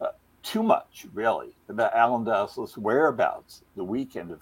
[0.00, 0.08] uh,
[0.42, 4.40] too much, really, about Allen Dulles' whereabouts the weekend of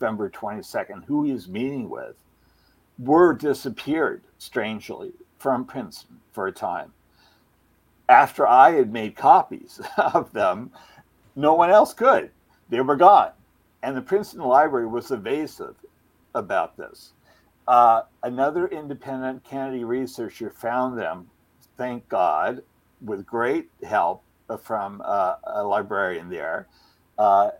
[0.00, 2.14] November 22nd, who he was meeting with,
[2.98, 6.92] were disappeared strangely from Princeton for a time.
[8.08, 10.70] After I had made copies of them,
[11.36, 12.30] no one else could
[12.68, 13.30] they were gone.
[13.82, 15.76] And the Princeton Library was evasive
[16.34, 17.12] about this.
[17.66, 21.28] Uh, another independent Kennedy researcher found them,
[21.76, 22.62] thank God,
[23.00, 24.22] with great help
[24.62, 26.66] from uh, a librarian there,
[27.18, 27.50] uh,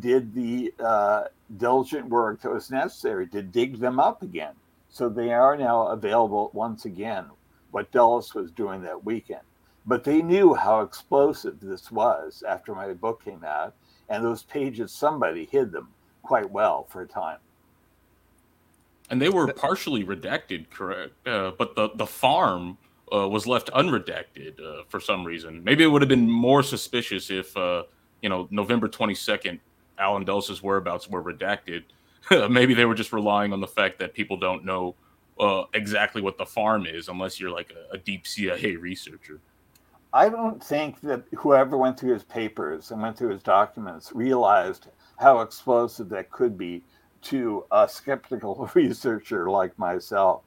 [0.00, 1.24] did the uh,
[1.56, 4.54] diligent work that was necessary to dig them up again.
[4.88, 7.26] So they are now available once again,
[7.70, 9.42] what Dulles was doing that weekend.
[9.86, 13.74] But they knew how explosive this was after my book came out
[14.08, 15.88] and those pages somebody hid them
[16.22, 17.38] quite well for a time
[19.10, 22.78] and they were partially redacted correct uh, but the the farm
[23.12, 27.30] uh, was left unredacted uh, for some reason maybe it would have been more suspicious
[27.30, 27.82] if uh,
[28.22, 29.58] you know november 22nd
[30.02, 31.84] allen Dulles's whereabouts were redacted
[32.50, 34.94] maybe they were just relying on the fact that people don't know
[35.40, 39.40] uh, exactly what the farm is unless you're like a, a deep CIA researcher.
[40.12, 44.88] I don't think that whoever went through his papers and went through his documents realized
[45.16, 46.82] how explosive that could be
[47.22, 50.42] to a skeptical researcher like myself.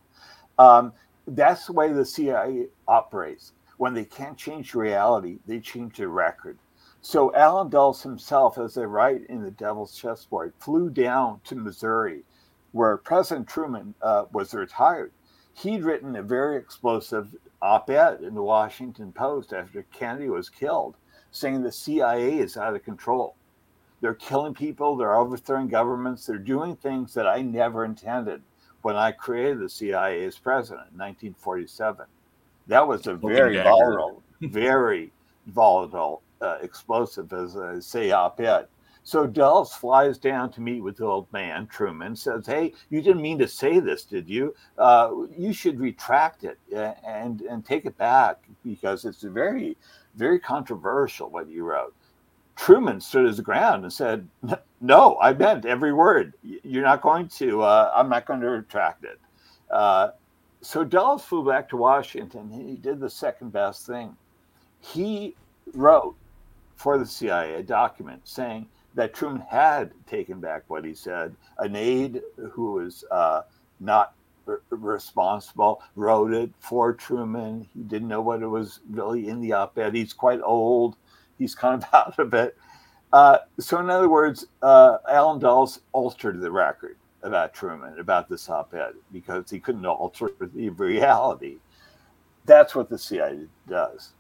[0.60, 0.94] Um,
[1.28, 3.54] that's the way the CIA operates.
[3.78, 6.58] When they can't change reality, they change the record.
[7.06, 12.24] So Allen Dulles himself, as they write in the Devil's Chessboard, flew down to Missouri,
[12.72, 15.12] where President Truman uh, was retired.
[15.54, 20.96] He'd written a very explosive op-ed in the Washington Post after Kennedy was killed,
[21.30, 23.36] saying the CIA is out of control.
[24.02, 28.42] They're killing people, they're overthrowing governments, they're doing things that I never intended
[28.82, 32.08] when I created the CIA as president in 1947.
[32.66, 35.12] That was a very volatile, very
[35.46, 38.68] volatile, uh, explosive, as I say, op ed.
[39.04, 43.22] So Dulles flies down to meet with the old man, Truman, says, Hey, you didn't
[43.22, 44.56] mean to say this, did you?
[44.80, 46.58] Uh, you should retract it
[47.06, 49.78] and, and take it back because it's very,
[50.16, 51.94] very controversial what you wrote.
[52.56, 54.28] Truman stood his ground and said,
[54.82, 56.34] "No, I meant every word.
[56.42, 57.62] You're not going to.
[57.62, 59.20] Uh, I'm not going to retract it."
[59.70, 60.12] Uh,
[60.62, 62.50] so Dulles flew back to Washington.
[62.50, 64.16] He did the second best thing.
[64.80, 65.36] He
[65.74, 66.16] wrote
[66.76, 71.36] for the CIA a document saying that Truman had taken back what he said.
[71.60, 73.42] An aide who was uh,
[73.80, 74.14] not
[74.70, 77.68] responsible wrote it for Truman.
[77.74, 79.96] He didn't know what it was really in the op-ed.
[79.96, 80.96] He's quite old
[81.38, 82.58] he's kind of out of it.
[83.14, 88.50] Uh, so, in other words, uh, Allen Dulles altered the record about Truman, about this
[88.50, 91.58] op ed, because he couldn't alter the reality.
[92.46, 94.12] That's what the CIA does.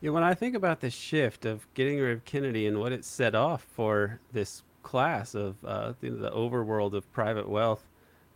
[0.00, 3.04] Yeah, when I think about the shift of getting rid of Kennedy and what it
[3.04, 7.88] set off for this class of uh, the, the overworld of private wealth,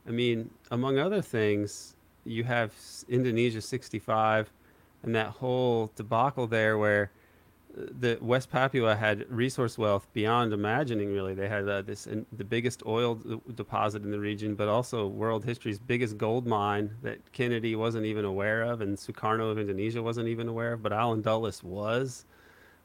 [0.06, 2.72] I mean, among other things, you have
[3.08, 4.50] Indonesia 65,
[5.02, 7.10] and that whole debacle there where
[7.74, 11.12] the West Papua had resource wealth beyond imagining.
[11.12, 14.68] Really, they had uh, this in, the biggest oil d- deposit in the region, but
[14.68, 19.58] also world history's biggest gold mine that Kennedy wasn't even aware of, and Sukarno of
[19.58, 22.24] Indonesia wasn't even aware of, but Allen Dulles was.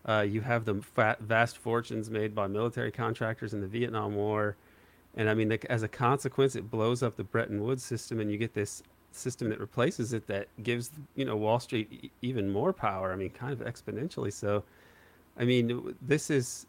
[0.07, 4.55] Uh, you have the fat, vast fortunes made by military contractors in the Vietnam War,
[5.15, 8.31] and I mean, the, as a consequence, it blows up the Bretton Woods system, and
[8.31, 8.83] you get this
[9.15, 13.11] system that replaces it that gives you know Wall Street e- even more power.
[13.11, 14.31] I mean, kind of exponentially.
[14.31, 14.63] So,
[15.37, 16.67] I mean, this is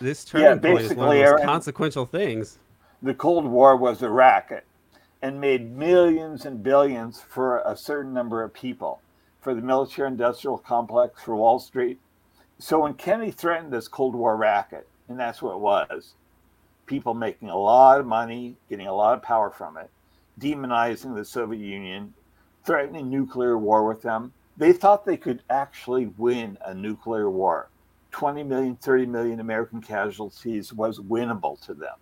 [0.00, 2.58] this turning yeah, point is one of the most uh, consequential things.
[3.02, 4.64] The Cold War was a racket
[5.22, 9.00] and made millions and billions for a certain number of people,
[9.40, 11.98] for the military-industrial complex, for Wall Street.
[12.58, 16.14] So when Kennedy threatened this Cold War racket, and that's what it was,
[16.86, 19.90] people making a lot of money, getting a lot of power from it
[20.40, 22.12] demonizing the Soviet Union,
[22.64, 24.32] threatening nuclear war with them.
[24.56, 27.68] They thought they could actually win a nuclear war.
[28.10, 31.96] 20 million, 30 million American casualties was winnable to them.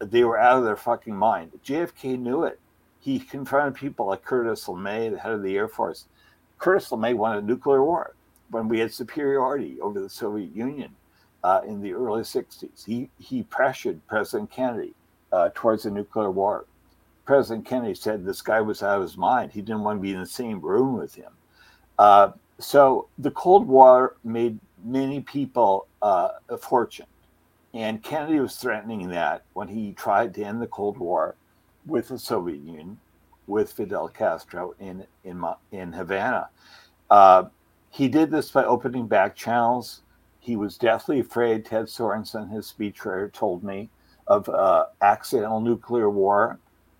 [0.00, 1.52] They were out of their fucking mind.
[1.64, 2.60] JFK knew it.
[3.00, 6.06] He confronted people like Curtis LeMay, the head of the Air Force.
[6.58, 8.14] Curtis LeMay wanted a nuclear war
[8.50, 10.94] when we had superiority over the Soviet Union
[11.44, 12.84] uh, in the early 60s.
[12.84, 14.94] He, he pressured President Kennedy
[15.32, 16.66] uh, towards a nuclear war.
[17.28, 19.52] President Kennedy said this guy was out of his mind.
[19.52, 21.30] He didn't want to be in the same room with him.
[21.98, 27.04] Uh, so the Cold War made many people uh, a fortune.
[27.74, 31.34] And Kennedy was threatening that when he tried to end the Cold War
[31.84, 32.98] with the Soviet Union,
[33.46, 36.48] with Fidel Castro in, in, in Havana.
[37.10, 37.44] Uh,
[37.90, 40.00] he did this by opening back channels.
[40.40, 43.90] He was deathly afraid, Ted Sorensen, his speechwriter, told me,
[44.28, 46.58] of uh, accidental nuclear war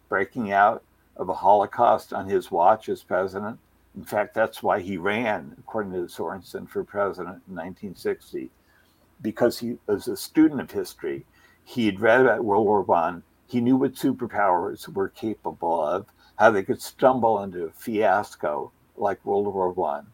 [0.08, 0.82] breaking out
[1.16, 3.58] of a Holocaust on his watch as president.
[3.96, 8.50] In fact, that's why he ran, according to Sorensen, for president in 1960,
[9.22, 11.26] because he was a student of history.
[11.64, 13.22] He had read about World War One.
[13.48, 16.06] He knew what superpowers were capable of,
[16.36, 20.06] how they could stumble into a fiasco like World War One,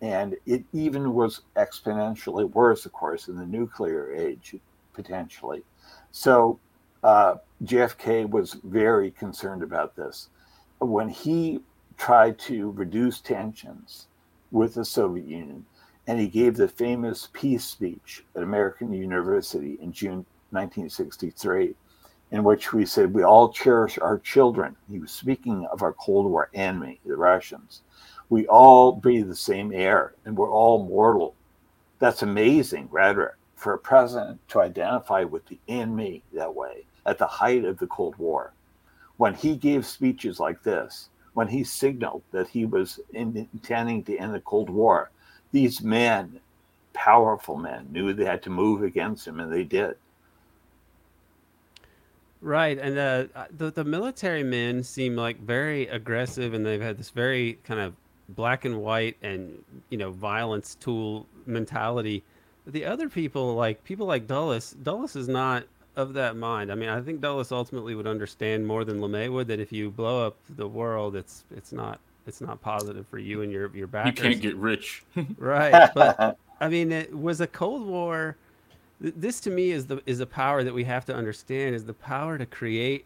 [0.00, 4.56] and it even was exponentially worse, of course, in the nuclear age,
[4.92, 5.62] potentially.
[6.10, 6.58] So
[7.02, 10.28] uh, JFK was very concerned about this.
[10.78, 11.60] When he
[11.96, 14.06] tried to reduce tensions
[14.50, 15.64] with the Soviet Union,
[16.06, 21.74] and he gave the famous peace speech at American University in June 1963,
[22.32, 24.74] in which we said we all cherish our children.
[24.90, 27.82] He was speaking of our Cold War enemy, the Russians.
[28.30, 31.34] We all breathe the same air and we're all mortal.
[31.98, 37.26] That's amazing rhetoric for a president to identify with the enemy that way at the
[37.26, 38.52] height of the Cold War.
[39.16, 44.34] When he gave speeches like this, when he signaled that he was intending to end
[44.34, 45.10] the Cold War,
[45.52, 46.40] these men,
[46.92, 49.96] powerful men, knew they had to move against him, and they did.
[52.40, 57.10] Right, and uh, the the military men seem like very aggressive, and they've had this
[57.10, 57.94] very kind of
[58.30, 62.24] black and white and you know violence tool mentality.
[62.66, 65.64] The other people, like people like Dulles, Dulles is not
[65.96, 66.72] of that mind.
[66.72, 69.90] I mean, I think Dulles ultimately would understand more than LeMay would that if you
[69.90, 73.86] blow up the world, it's it's not it's not positive for you and your your
[73.86, 74.24] backers.
[74.24, 75.04] You can't get rich,
[75.38, 75.90] right?
[75.94, 78.36] But I mean, it was a Cold War
[79.02, 81.92] this to me is the is a power that we have to understand is the
[81.92, 83.04] power to create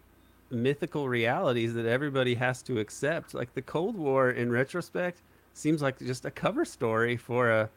[0.51, 3.35] mythical realities that everybody has to accept.
[3.35, 5.23] Like the Cold War, in retrospect,
[5.55, 7.71] seems like just a cover story for a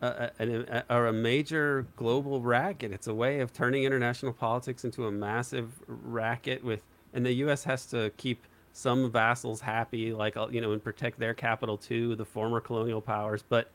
[0.00, 2.92] a, a, a, a major global racket.
[2.92, 6.82] It's a way of turning international politics into a massive racket with,
[7.12, 7.64] and the U.S.
[7.64, 12.14] has to keep some vassals happy, like uh, you know, and protect their capital too,
[12.16, 13.70] the former colonial powers, but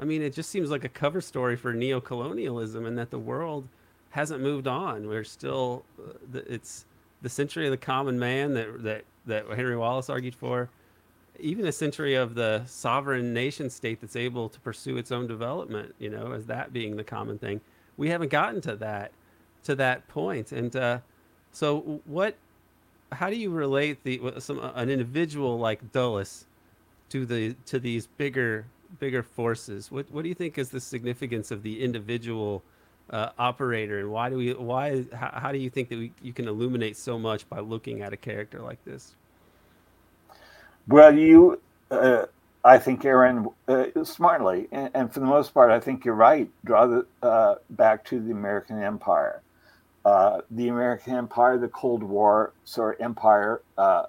[0.00, 3.68] I mean, it just seems like a cover story for neo-colonialism, and that the world
[4.10, 5.08] hasn't moved on.
[5.08, 6.86] We're still, uh, it's
[7.20, 10.70] the century of the common man that that that Henry Wallace argued for.
[11.40, 15.94] Even a century of the sovereign nation state that's able to pursue its own development,
[15.98, 17.60] you know, as that being the common thing.
[17.96, 19.12] We haven't gotten to that,
[19.64, 20.52] to that point.
[20.52, 20.98] And uh,
[21.52, 22.36] so, what?
[23.10, 26.46] How do you relate the some an individual like Dulles
[27.10, 28.66] to the to these bigger
[28.98, 29.90] bigger forces.
[29.90, 32.62] What what do you think is the significance of the individual
[33.10, 36.32] uh, operator, and why do we why how, how do you think that we, you
[36.32, 39.14] can illuminate so much by looking at a character like this?
[40.88, 41.60] Well, you,
[41.90, 42.24] uh,
[42.64, 46.48] I think, Aaron, uh, smartly, and, and, for the most part, I think you're right.
[46.64, 49.42] Draw the uh, back to the American Empire.
[50.06, 54.04] Uh, the American Empire, the Cold War sort of empire, uh,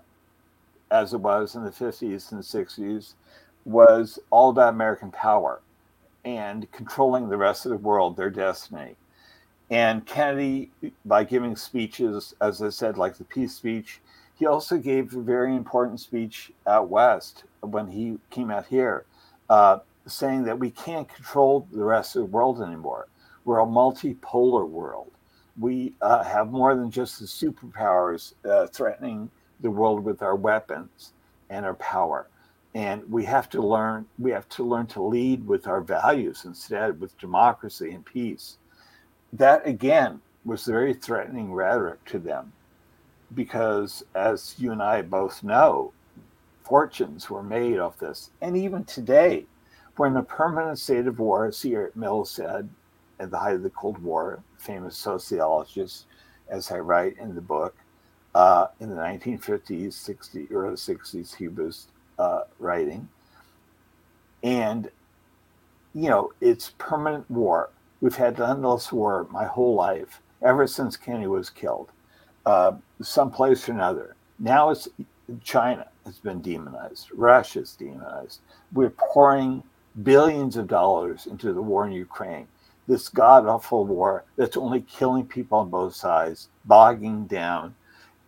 [0.90, 3.14] as it was in the 50s and 60s,
[3.66, 5.60] was all about American power
[6.24, 8.96] and controlling the rest of the world, their destiny.
[9.70, 10.72] And Kennedy,
[11.04, 14.00] by giving speeches, as I said, like the peace speech,
[14.40, 19.06] he also gave a very important speech out west when he came out here,
[19.50, 23.08] uh, saying that we can't control the rest of the world anymore.
[23.44, 25.12] We're a multipolar world.
[25.60, 29.30] We uh, have more than just the superpowers uh, threatening
[29.60, 31.12] the world with our weapons
[31.50, 32.30] and our power
[32.76, 37.00] and we have to learn we have to learn to lead with our values instead
[37.02, 38.58] with democracy and peace
[39.34, 42.52] that again was very threatening rhetoric to them
[43.36, 45.92] because as you and i both know
[46.64, 49.46] fortunes were made off this and even today
[49.98, 51.76] we're in a permanent state of war as C.
[51.76, 52.70] Wright Mills said
[53.20, 56.06] at the height of the cold war famous sociologist
[56.48, 57.76] as i write in the book
[58.36, 61.88] uh, in the 1950s 60s early 60s he was
[62.20, 63.08] uh, writing.
[64.44, 64.92] And,
[65.96, 67.72] you know, it's permanent war.
[68.02, 71.92] We've had endless war my whole life, ever since Kennedy was killed,
[72.46, 74.16] uh, someplace or another.
[74.40, 74.88] Now it's
[75.44, 78.40] China has been demonized, Russia's demonized.
[78.74, 79.64] We're pouring
[80.04, 82.48] billions of dollars into the war in Ukraine,
[82.88, 87.76] this god awful war that's only killing people on both sides, bogging down,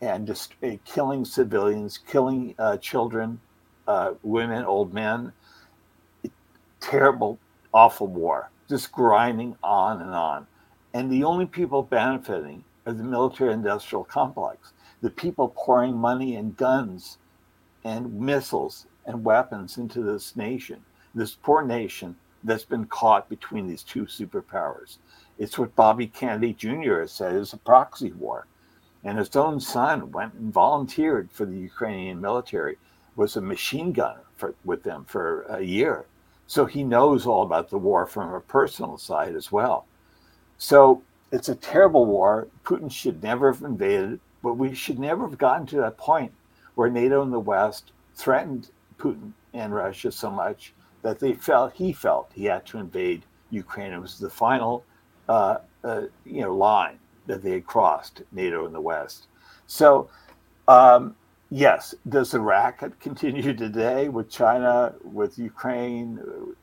[0.01, 3.39] and just uh, killing civilians, killing uh, children,
[3.87, 5.31] uh, women, old men.
[6.79, 7.37] Terrible,
[7.73, 10.47] awful war, just grinding on and on.
[10.93, 16.57] And the only people benefiting are the military industrial complex, the people pouring money and
[16.57, 17.17] guns
[17.83, 20.83] and missiles and weapons into this nation,
[21.15, 24.97] this poor nation that's been caught between these two superpowers.
[25.37, 27.01] It's what Bobby Kennedy Jr.
[27.01, 28.47] has said is a proxy war.
[29.03, 32.77] And his own son went and volunteered for the Ukrainian military
[33.15, 36.05] was a machine gunner for, with them for a year.
[36.47, 39.85] So he knows all about the war from a personal side as well.
[40.57, 41.01] So
[41.31, 42.47] it's a terrible war.
[42.63, 46.31] Putin should never have invaded, but we should never have gotten to that point
[46.75, 51.91] where NATO and the West threatened Putin and Russia so much that they felt he
[51.91, 53.93] felt he had to invade Ukraine.
[53.93, 54.83] It was the final,
[55.27, 59.27] uh, uh, you know, line that they had crossed NATO and the West.
[59.67, 60.09] So
[60.67, 61.15] um,
[61.49, 66.19] yes, does the racket continue today with China, with Ukraine,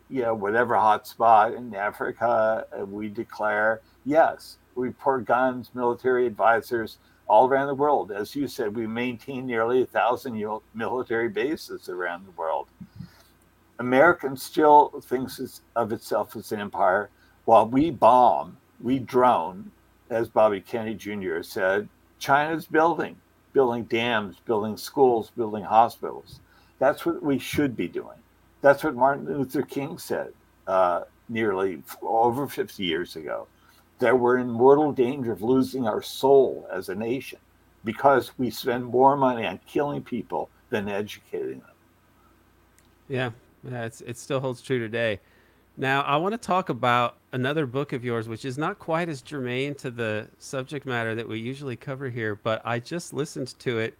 [0.08, 3.82] you know, whatever hotspot in Africa we declare?
[4.08, 6.96] Yes, we pour guns, military advisors
[7.26, 8.10] all around the world.
[8.10, 10.42] As you said, we maintain nearly a thousand
[10.72, 12.68] military bases around the world.
[13.78, 17.10] American still thinks of itself as an empire
[17.44, 19.70] while we bomb we drone,
[20.08, 21.42] as Bobby Kennedy Jr.
[21.42, 21.86] said,
[22.18, 23.14] China's building,
[23.52, 26.40] building dams, building schools, building hospitals.
[26.78, 28.16] That's what we should be doing.
[28.62, 30.32] That's what Martin Luther King said
[30.66, 33.46] uh, nearly over 50 years ago
[33.98, 37.38] that we're in mortal danger of losing our soul as a nation
[37.84, 41.70] because we spend more money on killing people than educating them.
[43.08, 43.30] Yeah,
[43.64, 45.20] yeah, it still holds true today.
[45.76, 49.22] Now, I want to talk about another book of yours, which is not quite as
[49.22, 53.78] germane to the subject matter that we usually cover here, but I just listened to
[53.78, 53.96] it,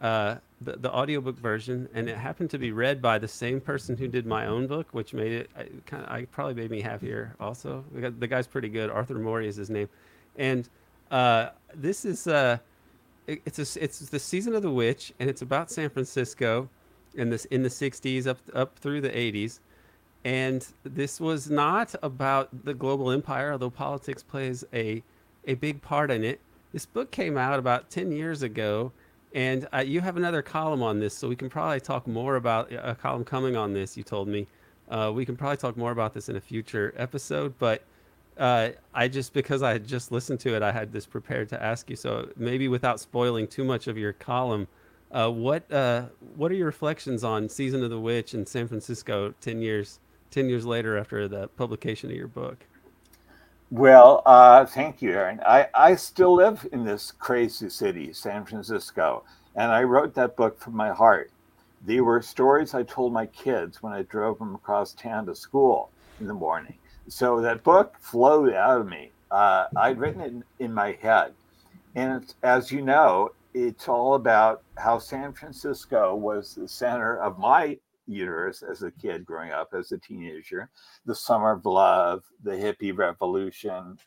[0.00, 3.96] uh, the, the audiobook version, and it happened to be read by the same person
[3.96, 6.80] who did my own book, which made it I, kind of, I probably made me
[6.80, 7.84] happier also.
[7.92, 8.90] The guy's pretty good.
[8.90, 9.88] Arthur Morey is his name.
[10.36, 10.68] And
[11.10, 12.58] uh, this is, uh,
[13.26, 16.68] it, it's, a, it's the season of the witch, and it's about San Francisco
[17.14, 19.60] in this in the 60s up up through the 80s
[20.24, 25.02] and this was not about the global empire, although politics plays a,
[25.46, 26.40] a big part in it.
[26.72, 28.92] This book came out about 10 years ago,
[29.34, 32.72] and uh, you have another column on this, so we can probably talk more about
[32.72, 34.46] a column coming on this, you told me.
[34.88, 37.82] Uh, we can probably talk more about this in a future episode, but
[38.38, 41.62] uh, I just, because I had just listened to it, I had this prepared to
[41.62, 41.96] ask you.
[41.96, 44.66] So maybe without spoiling too much of your column,
[45.10, 46.06] uh, what uh,
[46.36, 50.00] what are your reflections on Season of the Witch in San Francisco 10 years
[50.30, 52.66] 10 years later after the publication of your book?
[53.70, 55.40] Well, uh, thank you, Aaron.
[55.46, 59.24] I, I still live in this crazy city, San Francisco,
[59.56, 61.30] and I wrote that book from my heart.
[61.84, 65.90] They were stories I told my kids when I drove them across town to school
[66.18, 66.78] in the morning.
[67.08, 69.12] So that book flowed out of me.
[69.30, 71.34] Uh, I'd written it in, in my head.
[71.94, 77.76] And as you know, it's all about how San Francisco was the center of my
[78.08, 80.70] universe as a kid growing up as a teenager.
[81.06, 83.98] The summer of love the hippie revolution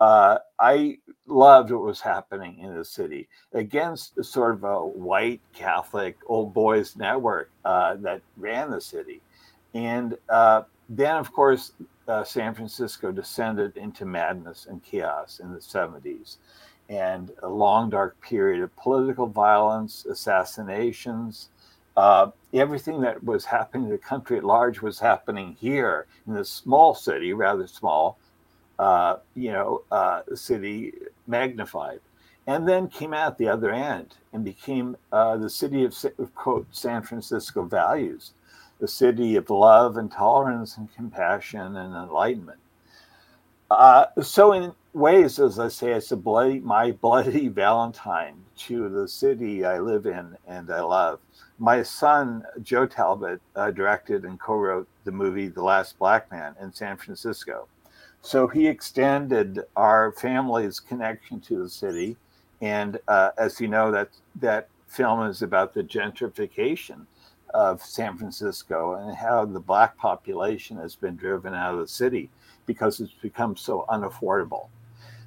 [0.00, 0.96] uh, i
[1.26, 6.96] loved what was happening in the city against sort of a white catholic old boys
[6.96, 9.20] network uh, that ran the city.
[9.74, 11.72] And uh, then of course
[12.06, 16.36] uh, san francisco descended into madness and chaos in the 70s
[16.88, 21.48] and a long dark period of political violence assassinations
[21.98, 26.48] uh, everything that was happening in the country at large was happening here in this
[26.48, 28.16] small city, rather small,
[28.78, 30.92] uh, you know, uh, city
[31.26, 31.98] magnified.
[32.46, 35.92] And then came out the other end and became uh, the city of,
[36.36, 38.30] quote, San Francisco values,
[38.78, 42.60] the city of love and tolerance and compassion and enlightenment.
[43.72, 49.08] Uh, so, in ways, as I say, it's a bloody, my bloody Valentine to the
[49.08, 51.18] city I live in and I love
[51.58, 56.72] my son Joe Talbot uh, directed and co-wrote the movie The Last Black Man in
[56.72, 57.66] San Francisco.
[58.22, 62.16] So he extended our family's connection to the city,
[62.60, 67.06] and uh, as you know, that that film is about the gentrification
[67.54, 72.30] of San Francisco and how the black population has been driven out of the city
[72.66, 74.68] because it's become so unaffordable.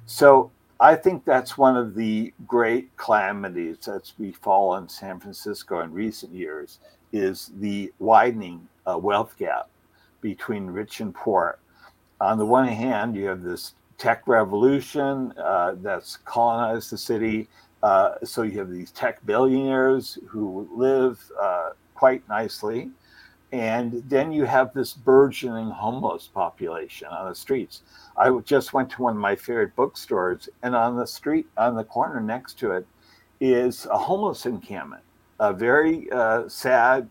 [0.06, 0.50] So
[0.82, 6.80] I think that's one of the great calamities that's befallen San Francisco in recent years
[7.12, 9.68] is the widening uh, wealth gap
[10.20, 11.60] between rich and poor.
[12.20, 17.48] On the one hand, you have this tech revolution uh, that's colonized the city.
[17.84, 22.90] Uh, so you have these tech billionaires who live uh, quite nicely.
[23.52, 27.82] And then you have this burgeoning homeless population on the streets.
[28.16, 31.84] I just went to one of my favorite bookstores, and on the street, on the
[31.84, 32.86] corner next to it,
[33.40, 35.02] is a homeless encampment.
[35.38, 37.08] A very uh, sad,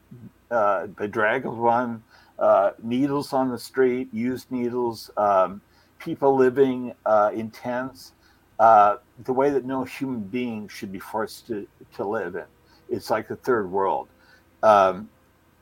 [0.49, 2.03] uh, bedraggled one.
[2.39, 5.61] Uh, needles on the street, used needles, um,
[5.99, 8.13] people living uh, in tents,
[8.57, 12.45] uh, the way that no human being should be forced to, to live in.
[12.89, 14.07] It's like the third world.
[14.63, 15.07] Um,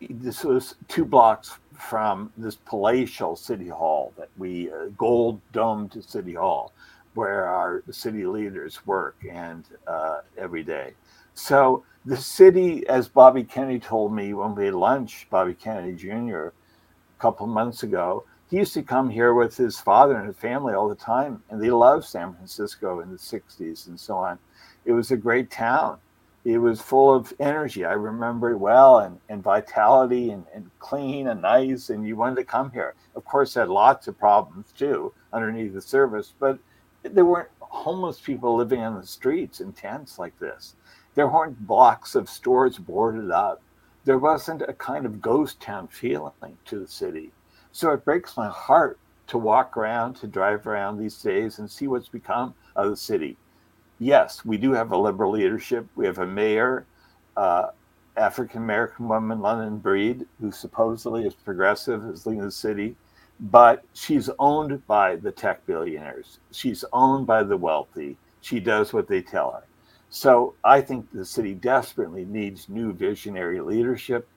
[0.10, 6.34] this was two blocks from this palatial city hall that we uh, gold domed city
[6.34, 6.74] hall
[7.14, 10.94] where our city leaders work and uh, every day.
[11.34, 16.38] So the city as bobby kennedy told me when we had lunch bobby kennedy jr
[16.38, 16.52] a
[17.20, 20.88] couple months ago he used to come here with his father and his family all
[20.88, 24.40] the time and they loved san francisco in the 60s and so on.
[24.86, 26.00] It was a great town
[26.46, 27.86] it was full of energy.
[27.86, 31.90] I remember it well and, and vitality and, and clean and nice.
[31.90, 32.96] And you wanted to come here.
[33.16, 36.60] Of course, had lots of problems too underneath the surface, but
[37.04, 40.76] there weren't homeless people living on the streets in tents like this.
[41.16, 43.62] There weren't blocks of stores boarded up.
[44.06, 47.32] There wasn't a kind of ghost town feeling to the city.
[47.72, 51.88] So it breaks my heart to walk around, to drive around these days and see
[51.88, 53.38] what's become of the city.
[54.00, 55.86] Yes, we do have a liberal leadership.
[55.96, 56.86] We have a mayor,
[57.36, 57.68] uh,
[58.16, 62.96] African American woman, London Breed, who supposedly is progressive, is leading the city,
[63.40, 66.40] but she's owned by the tech billionaires.
[66.52, 68.18] She's owned by the wealthy.
[68.42, 69.64] She does what they tell her.
[70.10, 74.28] So I think the city desperately needs new visionary leadership,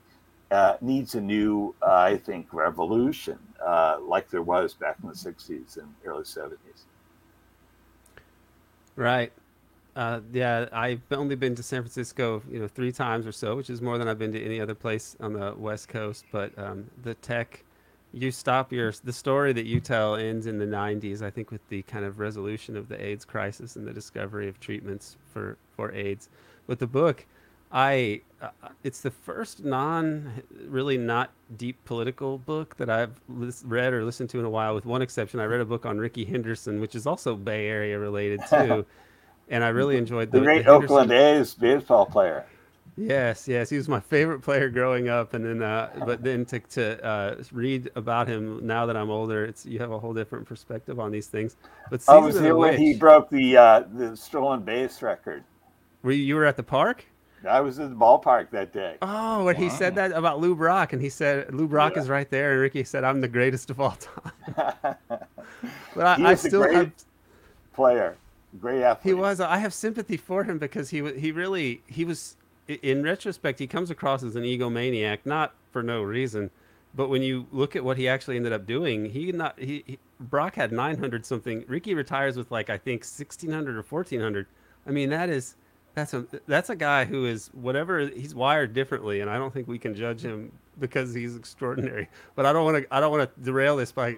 [0.50, 5.14] uh, needs a new, uh, I think, revolution uh, like there was back in the
[5.14, 6.84] 60s and early 70s.
[8.96, 9.32] Right.
[9.95, 13.68] Uh, yeah, I've only been to San Francisco, you know, three times or so, which
[13.68, 16.24] is more than I've been to any other place on the West Coast.
[16.32, 17.62] But um, the tech,
[18.12, 21.20] you stop your the story that you tell ends in the 90s.
[21.20, 24.59] I think with the kind of resolution of the AIDS crisis and the discovery of
[24.61, 26.30] treatments for for AIDS.
[26.66, 27.26] With the book,
[27.72, 28.51] I uh,
[28.84, 34.38] it's the first non really not deep political book that I've read or listened to
[34.38, 37.07] in a while with one exception I read a book on Rickey Henderson which is
[37.07, 38.84] also Bay Area related too
[39.49, 42.47] and I really enjoyed the, the great the Oakland A's baseball player
[42.97, 46.59] yes yes he was my favorite player growing up and then uh, but then to,
[46.61, 50.47] to uh, read about him now that I'm older it's you have a whole different
[50.47, 51.57] perspective on these things
[51.90, 55.45] but I was here when he broke the uh, the stolen base record
[56.03, 57.07] were you, you were at the park
[57.49, 58.99] I was in the ballpark that day.
[59.03, 59.64] Oh, and wow.
[59.64, 62.03] he said that about Lou Brock, and he said Lou Brock yeah.
[62.03, 64.32] is right there, and Rickey said I'm the greatest of all time.
[65.95, 66.93] but I, I still have
[67.72, 68.16] player,
[68.59, 69.14] great athlete.
[69.14, 69.40] He was.
[69.40, 71.14] I have sympathy for him because he was.
[71.16, 72.36] he really he was.
[72.68, 76.50] In retrospect, he comes across as an egomaniac, not for no reason,
[76.94, 79.98] but when you look at what he actually ended up doing, he not he, he
[80.20, 81.64] Brock had 900 something.
[81.66, 84.46] Rickey retires with like I think 1600 or 1400.
[84.86, 85.57] I mean that is
[85.94, 89.68] that's a that's a guy who is whatever he's wired differently, and I don't think
[89.68, 92.09] we can judge him because he's extraordinary.
[92.34, 94.16] But I don't want to I don't want to derail this by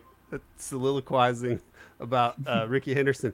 [0.56, 1.60] soliloquizing
[2.00, 3.32] about uh, Rickey Henderson.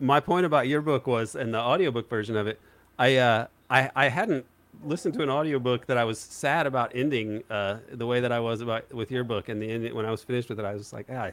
[0.00, 2.60] My point about your book was, and the audiobook version of it,
[2.98, 4.44] I uh, I I hadn't
[4.84, 8.40] listened to an audiobook that I was sad about ending uh, the way that I
[8.40, 10.74] was about with your book, and the end when I was finished with it, I
[10.74, 11.30] was like, ah,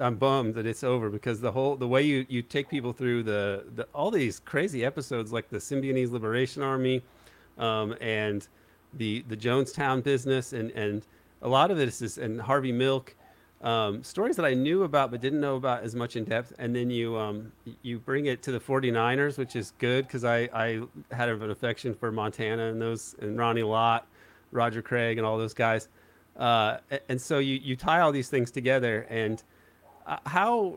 [0.00, 3.22] I'm bummed that it's over because the whole the way you you take people through
[3.22, 7.02] the, the all these crazy episodes like the Symbionese Liberation Army,
[7.58, 8.46] um, and
[8.94, 11.06] the the Jonestown business and and
[11.42, 13.14] a lot of this is and Harvey Milk.
[13.60, 16.52] Um, stories that I knew about but didn't know about as much in depth.
[16.58, 17.52] And then you um,
[17.82, 20.80] you bring it to the 49ers, which is good because I, I
[21.10, 24.06] had an affection for Montana and those and Ronnie Lott,
[24.52, 25.88] Roger Craig, and all those guys.
[26.36, 26.78] Uh,
[27.08, 29.42] and so you you tie all these things together and
[30.06, 30.76] uh, how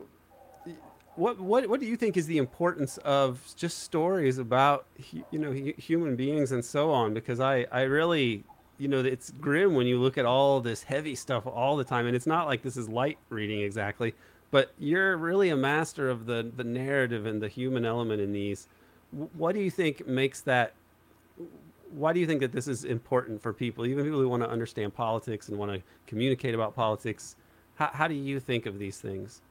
[1.16, 4.86] what what what do you think is the importance of just stories about
[5.30, 8.44] you know human beings and so on because i i really
[8.82, 12.08] you know it's grim when you look at all this heavy stuff all the time
[12.08, 14.16] and it's not like this is light reading exactly
[14.50, 18.68] but you're really a master of the the narrative and the human element in these
[19.12, 20.74] what do you think makes that
[21.92, 24.50] why do you think that this is important for people even people who want to
[24.50, 27.36] understand politics and want to communicate about politics
[27.82, 29.42] how, how do you think of these things?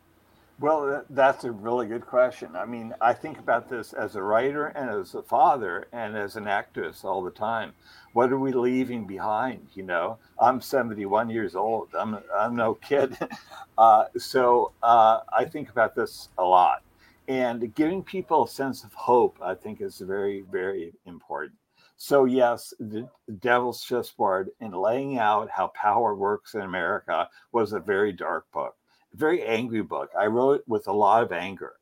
[0.60, 2.54] Well, that's a really good question.
[2.54, 6.36] I mean, I think about this as a writer and as a father and as
[6.36, 7.72] an actress all the time.
[8.12, 9.68] What are we leaving behind?
[9.72, 11.88] You know, I'm 71 years old.
[11.98, 13.16] I'm I'm no kid,
[13.78, 16.82] uh, so uh, I think about this a lot.
[17.26, 21.56] And giving people a sense of hope, I think, is very very important.
[21.96, 23.08] So, yes, the
[23.40, 28.74] Devil's Chessboard in laying out how power works in America was a very dark book,
[29.14, 30.10] very angry book.
[30.18, 31.74] I wrote with a lot of anger.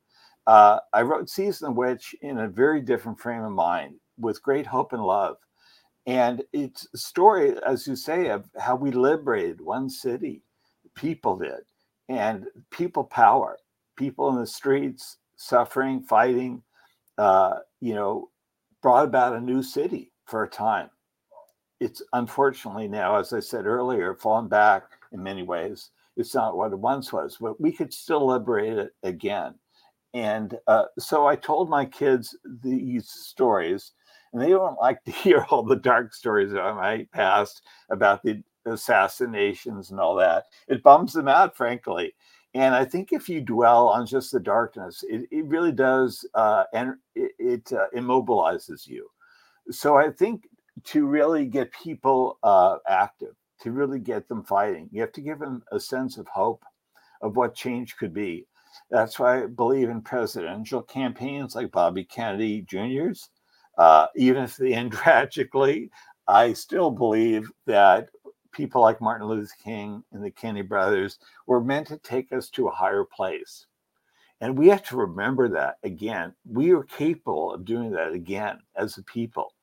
[0.47, 4.65] Uh, I wrote Season of Witch in a very different frame of mind with great
[4.65, 5.37] hope and love.
[6.05, 10.41] And it's a story, as you say, of how we liberated one city.
[10.95, 11.59] People did.
[12.07, 13.59] And people power,
[13.95, 16.63] people in the streets suffering, fighting,
[17.17, 18.29] uh, you know,
[18.81, 20.89] brought about a new city for a time.
[21.79, 25.91] It's unfortunately now, as I said earlier, fallen back in many ways.
[26.19, 29.55] It's not what it once was, but we could still liberate it again.
[30.13, 33.93] And uh, so I told my kids these stories,
[34.33, 38.43] and they don't like to hear all the dark stories about my past, about the
[38.65, 40.45] assassinations and all that.
[40.67, 42.13] It bums them out, frankly.
[42.53, 46.65] And I think if you dwell on just the darkness, it, it really does, uh,
[46.73, 49.09] and it, it uh, immobilizes you.
[49.71, 50.49] So I think
[50.85, 55.39] to really get people uh, active, to really get them fighting, you have to give
[55.39, 56.63] them a sense of hope
[57.21, 58.47] of what change could be.
[58.89, 63.29] That's why I believe in presidential campaigns like Bobby Kennedy Jr.'s.
[63.77, 65.89] Uh, even if they end tragically,
[66.27, 68.09] I still believe that
[68.51, 72.67] people like Martin Luther King and the Kennedy brothers were meant to take us to
[72.67, 73.65] a higher place.
[74.41, 76.33] And we have to remember that again.
[76.45, 79.53] We are capable of doing that again as a people.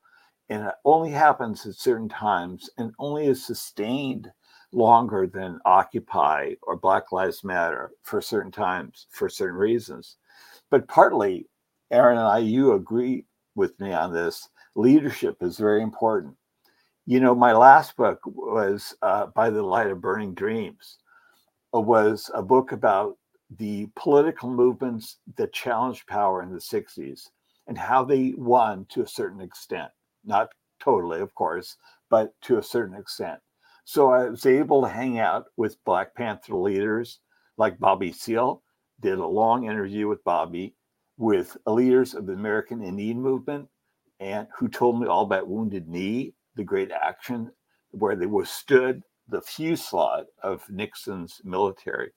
[0.49, 4.31] And it only happens at certain times and only is sustained
[4.71, 10.17] longer than Occupy or Black Lives Matter for certain times, for certain reasons.
[10.69, 11.47] But partly,
[11.91, 13.25] Aaron and I, you agree
[13.55, 14.49] with me on this.
[14.75, 16.35] Leadership is very important.
[17.05, 20.97] You know, my last book was uh, By the Light of Burning Dreams,
[21.73, 23.17] it was a book about
[23.57, 27.29] the political movements that challenged power in the 60s
[27.67, 29.89] and how they won to a certain extent.
[30.27, 30.49] Not
[30.79, 31.77] totally, of course,
[32.09, 33.39] but to a certain extent.
[33.85, 37.19] So I was able to hang out with Black Panther leaders
[37.57, 38.61] like Bobby Seale,
[38.99, 40.75] did a long interview with Bobby,
[41.17, 43.67] with leaders of the American Indian movement,
[44.19, 47.51] and who told me all about Wounded Knee, the great action
[47.91, 52.11] where they withstood the fusillade of Nixon's military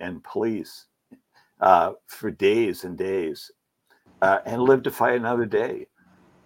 [0.00, 0.86] and police
[1.60, 3.50] uh, for days and days
[4.22, 5.86] uh, and lived to fight another day.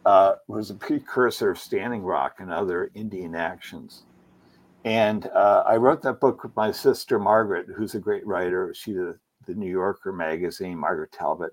[0.07, 4.04] Uh, was a precursor of Standing Rock and other Indian actions.
[4.84, 8.72] And uh, I wrote that book with my sister Margaret, who's a great writer.
[8.72, 11.52] She's the, the New Yorker magazine, Margaret Talbot.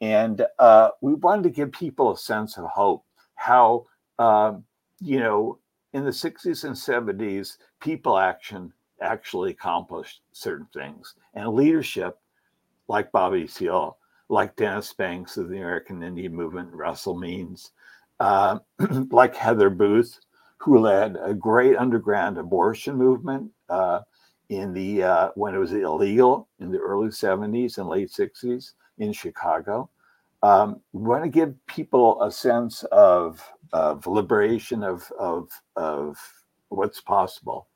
[0.00, 3.86] And uh, we wanted to give people a sense of hope, how,
[4.20, 4.62] um,
[5.00, 5.58] you know,
[5.92, 8.72] in the 60s and 70s, people action
[9.02, 11.16] actually accomplished certain things.
[11.34, 12.16] And leadership,
[12.86, 17.72] like Bobby Seale, like Dennis Banks of the American Indian Movement, Russell Means,
[18.20, 18.58] uh,
[19.10, 20.18] like Heather Booth,
[20.58, 24.00] who led a great underground abortion movement uh,
[24.48, 29.12] in the uh, when it was illegal in the early 70s and late 60s in
[29.12, 29.90] Chicago.
[30.42, 36.16] Um, we want to give people a sense of, of liberation of, of, of
[36.68, 37.68] what's possible.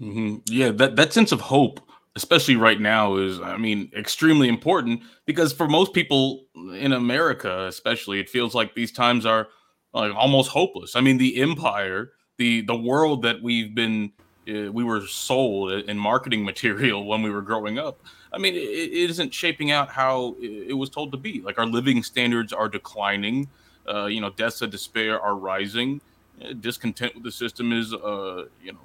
[0.00, 0.36] Mm-hmm.
[0.46, 1.80] Yeah, that, that sense of hope,
[2.16, 8.18] especially right now, is, I mean, extremely important because for most people in America, especially,
[8.18, 9.48] it feels like these times are
[9.92, 10.96] like almost hopeless.
[10.96, 14.12] I mean, the empire, the the world that we've been
[14.48, 18.00] uh, we were sold in marketing material when we were growing up.
[18.32, 21.40] I mean, it, it isn't shaping out how it was told to be.
[21.42, 23.48] Like our living standards are declining.
[23.88, 26.00] Uh, you know, deaths of despair are rising.
[26.42, 28.78] Uh, discontent with the system is, uh, you know,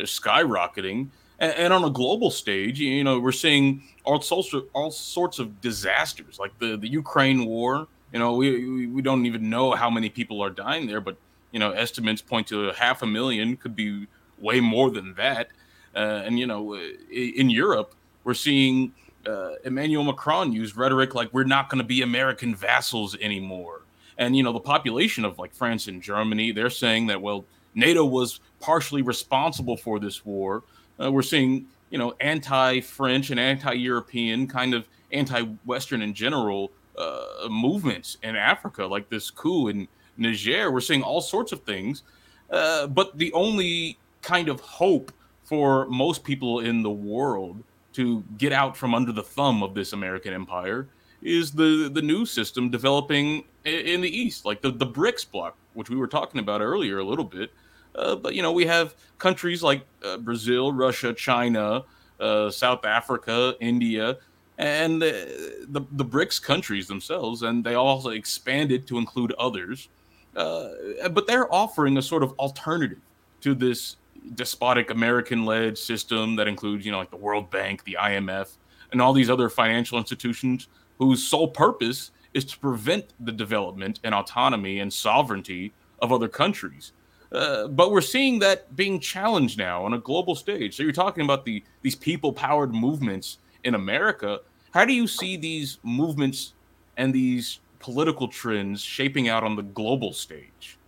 [0.00, 1.08] skyrocketing.
[1.38, 5.38] And, and, on a global stage, you know, we're seeing all sorts of, all sorts
[5.38, 7.86] of disasters, like the, the Ukraine war.
[8.12, 11.16] You know, we, we don't even know how many people are dying there, but,
[11.52, 14.06] you know, estimates point to half a million, could be
[14.38, 15.48] way more than that.
[15.94, 18.92] Uh, and, you know, in Europe, we're seeing
[19.26, 23.82] uh, Emmanuel Macron use rhetoric like we're not going to be American vassals anymore.
[24.18, 28.04] And, you know, the population of like France and Germany, they're saying that, well, NATO
[28.04, 30.62] was partially responsible for this war.
[31.00, 38.16] Uh, we're seeing, you know, anti-French and anti-European, kind of anti-Western in general uh, movements
[38.22, 40.70] in Africa, like this coup in Niger.
[40.70, 42.02] We're seeing all sorts of things,
[42.50, 45.12] uh, but the only kind of hope
[45.44, 49.92] for most people in the world to get out from under the thumb of this
[49.92, 50.88] American empire
[51.22, 55.88] is the the new system developing in the east, like the the BRICS bloc, which
[55.88, 57.52] we were talking about earlier a little bit.
[57.96, 61.84] Uh, but you know, we have countries like uh, Brazil, Russia, China,
[62.20, 64.18] uh, South Africa, India,
[64.58, 69.88] and the, the, BRICS countries themselves, and they also expanded to include others.
[70.34, 70.68] Uh,
[71.10, 73.00] but they're offering a sort of alternative
[73.42, 73.96] to this
[74.34, 78.56] despotic American-led system that includes, you know, like the World Bank, the IMF,
[78.92, 80.68] and all these other financial institutions
[80.98, 86.92] whose sole purpose is to prevent the development and autonomy and sovereignty of other countries.
[87.32, 90.76] Uh, but we're seeing that being challenged now on a global stage.
[90.76, 94.40] So you're talking about the these people-powered movements in America.
[94.70, 96.54] How do you see these movements
[96.96, 100.78] and these political trends shaping out on the global stage?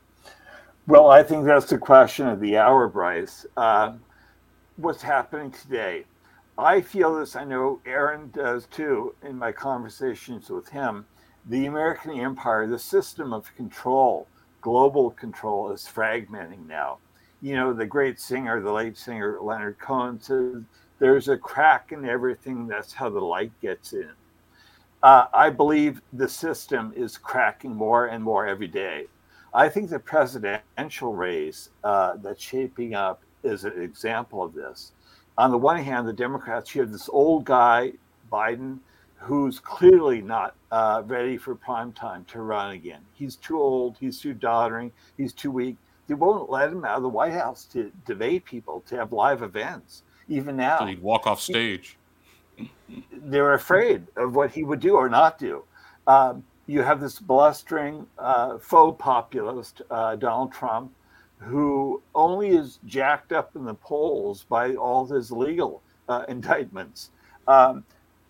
[0.87, 3.45] Well, I think that's the question of the hour, Bryce.
[3.57, 3.95] Uh,
[4.77, 6.05] what's happening today?
[6.57, 11.05] I feel this, I know Aaron does too, in my conversations with him.
[11.47, 14.27] The American empire, the system of control,
[14.61, 16.99] global control, is fragmenting now.
[17.41, 20.63] You know, the great singer, the late singer Leonard Cohen says,
[20.99, 22.67] There's a crack in everything.
[22.67, 24.11] That's how the light gets in.
[25.03, 29.07] Uh, I believe the system is cracking more and more every day.
[29.55, 34.93] I think the presidential race uh, that's shaping up is an example of this
[35.39, 37.93] on the one hand, the Democrats, you have this old guy,
[38.31, 38.81] Biden,
[39.19, 43.01] who's clearly not uh, ready for prime time to run again.
[43.13, 45.77] He's too old, he's too doddering, he's too weak.
[46.07, 49.43] They won't let him out of the White House to debate people, to have live
[49.43, 50.03] events.
[50.29, 51.97] Even now, so he'd walk off stage.
[53.13, 55.65] They're afraid of what he would do or not do.
[56.07, 60.93] Um, you have this blustering uh, faux populist, uh, Donald Trump,
[61.39, 67.11] who only is jacked up in the polls by all his legal uh, indictments.
[67.47, 67.85] Um,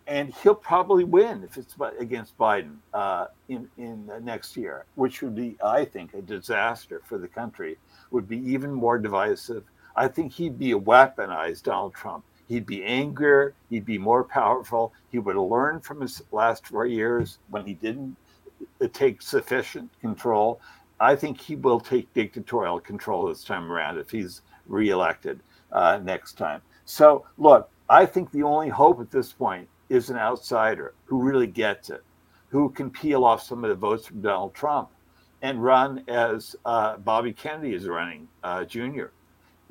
[0.09, 5.37] and he'll probably win if it's against Biden uh, in in next year, which would
[5.37, 7.77] be, I think, a disaster for the country.
[8.11, 9.65] Would be even more divisive.
[9.95, 12.25] I think he'd be a weaponized Donald Trump.
[12.49, 13.53] He'd be angrier.
[13.69, 14.95] He'd be more powerful.
[15.11, 18.17] He would learn from his last four years when he didn't
[18.81, 20.59] uh, take sufficient control.
[21.01, 25.41] I think he will take dictatorial control this time around if he's reelected
[25.71, 26.63] uh, next time.
[26.87, 31.47] So, look, I think the only hope at this point is an outsider who really
[31.47, 32.03] gets it,
[32.49, 34.91] who can peel off some of the votes from Donald Trump
[35.43, 39.07] and run as uh, Bobby Kennedy is running, uh, Jr.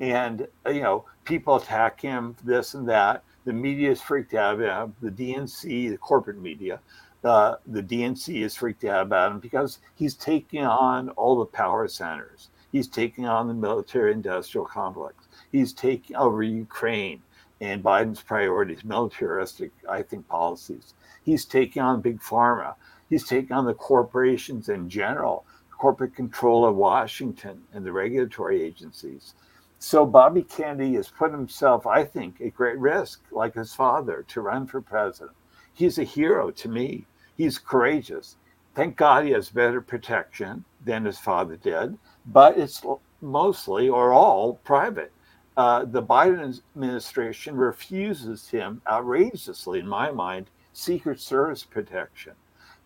[0.00, 3.24] And, uh, you know, people attack him, this and that.
[3.44, 4.94] The media is freaked out about him.
[5.02, 6.80] The DNC, the corporate media,
[7.24, 11.88] uh, the DNC is freaked out about him because he's taking on all the power
[11.88, 12.48] centers.
[12.70, 15.26] He's taking on the military industrial complex.
[15.50, 17.22] He's taking over Ukraine
[17.60, 20.94] and Biden's priorities, militaristic, I think, policies.
[21.22, 22.74] He's taking on big pharma.
[23.08, 29.34] He's taking on the corporations in general, corporate control of Washington and the regulatory agencies.
[29.80, 34.40] So Bobby Kennedy has put himself, I think, at great risk, like his father, to
[34.40, 35.36] run for president.
[35.72, 37.06] He's a hero to me.
[37.36, 38.36] He's courageous.
[38.74, 41.96] Thank God he has better protection than his father did,
[42.26, 42.84] but it's
[43.20, 45.12] mostly or all private
[45.58, 52.34] uh, the Biden administration refuses him outrageously, in my mind, Secret Service protection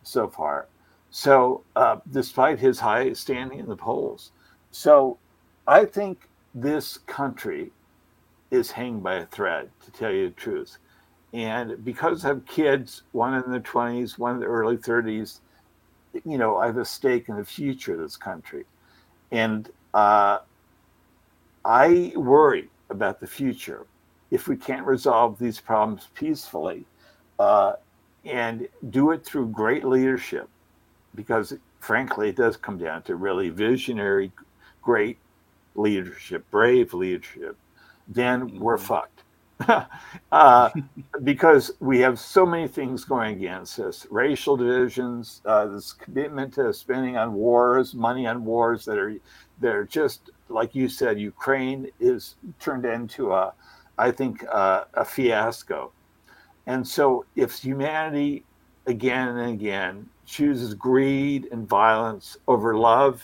[0.02, 0.68] so far.
[1.10, 4.32] So, uh, despite his high standing in the polls,
[4.70, 5.18] so
[5.66, 7.70] I think this country
[8.50, 10.78] is hanging by a thread, to tell you the truth.
[11.34, 15.40] And because I have kids, one in the 20s, one in the early 30s,
[16.24, 18.64] you know, I have a stake in the future of this country.
[19.30, 20.38] And uh,
[21.64, 23.86] I worry about the future
[24.30, 26.84] if we can't resolve these problems peacefully
[27.38, 27.74] uh,
[28.24, 30.48] and do it through great leadership,
[31.14, 34.32] because frankly, it does come down to really visionary,
[34.80, 35.18] great
[35.74, 37.56] leadership, brave leadership,
[38.08, 38.86] then we're mm-hmm.
[38.86, 39.88] fucked.
[40.32, 40.70] uh,
[41.24, 46.72] because we have so many things going against us racial divisions, uh, this commitment to
[46.72, 49.14] spending on wars, money on wars that are
[49.60, 53.52] that are just like you said, Ukraine is turned into a,
[53.98, 55.92] I think, uh, a fiasco.
[56.66, 58.44] And so, if humanity
[58.86, 63.22] again and again chooses greed and violence over love,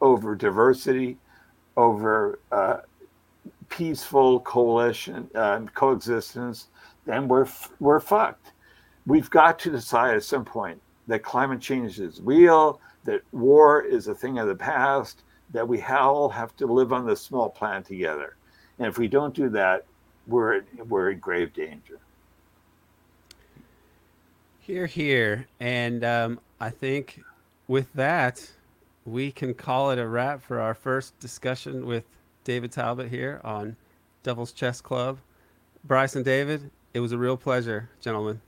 [0.00, 1.16] over diversity,
[1.76, 2.78] over uh,
[3.68, 6.68] peaceful coalition uh, coexistence,
[7.06, 7.48] then we're
[7.80, 8.52] we're fucked.
[9.06, 14.08] We've got to decide at some point that climate change is real, that war is
[14.08, 15.22] a thing of the past,
[15.52, 18.36] that we all have to live on this small planet together.
[18.78, 19.84] And if we don't do that,
[20.26, 21.98] we're we're in grave danger.
[24.60, 27.22] Here, here, and um, I think
[27.66, 28.48] with that,
[29.04, 32.04] we can call it a wrap for our first discussion with
[32.44, 33.76] David Talbot here on
[34.22, 35.18] Devil's Chess Club.
[35.84, 38.40] Bryce and David, it was a real pleasure, gentlemen.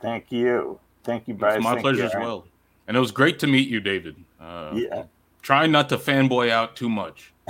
[0.00, 0.80] Thank you.
[1.04, 1.56] Thank you, Bryce.
[1.56, 2.46] It's my Thank pleasure you, as well.
[2.88, 4.16] And it was great to meet you, David.
[4.40, 5.04] Uh, yeah
[5.44, 7.32] trying not to fanboy out too much.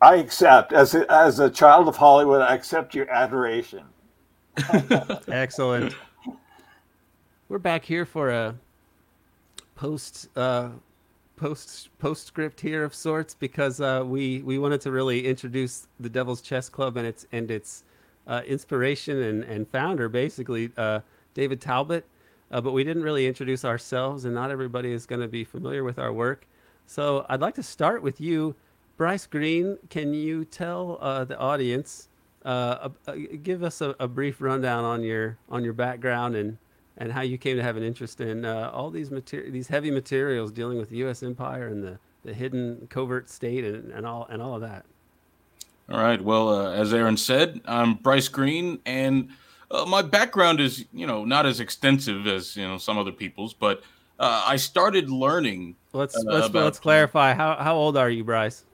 [0.00, 2.40] I accept as a, as a child of Hollywood.
[2.40, 3.84] I accept your adoration.
[5.28, 5.94] Excellent.
[7.48, 8.54] We're back here for a
[9.74, 10.70] post uh,
[11.36, 16.40] post postscript here of sorts because uh, we we wanted to really introduce the Devil's
[16.40, 17.84] Chess Club and its and its
[18.26, 21.00] uh, inspiration and, and founder basically uh,
[21.34, 22.06] David Talbot
[22.54, 25.82] uh, but we didn't really introduce ourselves, and not everybody is going to be familiar
[25.82, 26.46] with our work.
[26.86, 28.54] So I'd like to start with you,
[28.96, 29.76] Bryce Green.
[29.90, 32.08] Can you tell uh, the audience,
[32.44, 32.90] uh,
[33.42, 36.58] give us a, a, brief rundown on your on your background and
[36.96, 39.90] and how you came to have an interest in uh, all these materi- these heavy
[39.90, 41.24] materials dealing with the U.S.
[41.24, 44.84] empire and the, the hidden covert state and, and all and all of that.
[45.90, 46.22] All right.
[46.22, 49.30] Well, uh, as Aaron said, I'm Bryce Green, and
[49.70, 53.54] uh, my background is, you know, not as extensive as you know some other people's,
[53.54, 53.82] but
[54.18, 55.76] uh, I started learning.
[55.92, 57.34] Let's uh, let's about, let's clarify.
[57.34, 58.64] How how old are you, Bryce?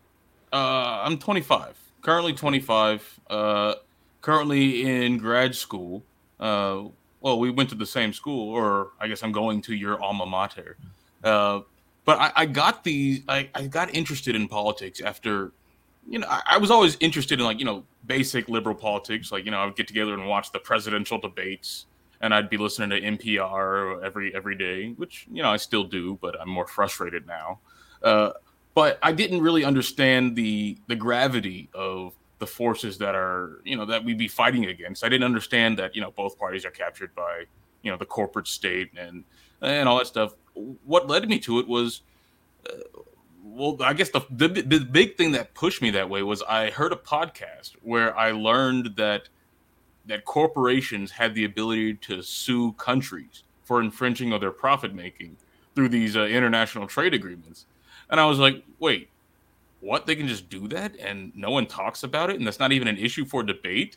[0.52, 1.78] Uh, I'm 25.
[2.02, 3.20] Currently 25.
[3.28, 3.74] Uh,
[4.20, 6.02] currently in grad school.
[6.38, 6.84] Uh,
[7.20, 10.26] well, we went to the same school, or I guess I'm going to your alma
[10.26, 10.76] mater.
[11.22, 11.66] but
[12.06, 15.52] but I, I got these I, I got interested in politics after
[16.10, 19.30] you know, I, I, was always interested in like, you know, basic liberal politics.
[19.30, 21.86] Like, you know, I would get together and watch the presidential debates
[22.20, 26.18] and I'd be listening to NPR every every day, which, you know, I still do,
[26.20, 27.60] but I'm more frustrated now.
[28.02, 28.32] Uh,
[28.74, 33.86] but I didn't really understand the the gravity of the forces that are, you know,
[33.86, 35.04] that we'd be fighting against.
[35.04, 37.44] I didn't understand that, you know, both parties are captured by,
[37.82, 39.24] you know, the corporate state and
[39.62, 40.34] and all that stuff.
[40.54, 42.02] What led me to it was
[42.68, 43.00] uh,
[43.50, 46.70] well, I guess the, the, the big thing that pushed me that way was I
[46.70, 49.28] heard a podcast where I learned that
[50.06, 55.36] that corporations had the ability to sue countries for infringing of their profit making
[55.74, 57.66] through these uh, international trade agreements,
[58.08, 59.08] and I was like, wait,
[59.80, 60.06] what?
[60.06, 62.88] They can just do that, and no one talks about it, and that's not even
[62.88, 63.96] an issue for debate.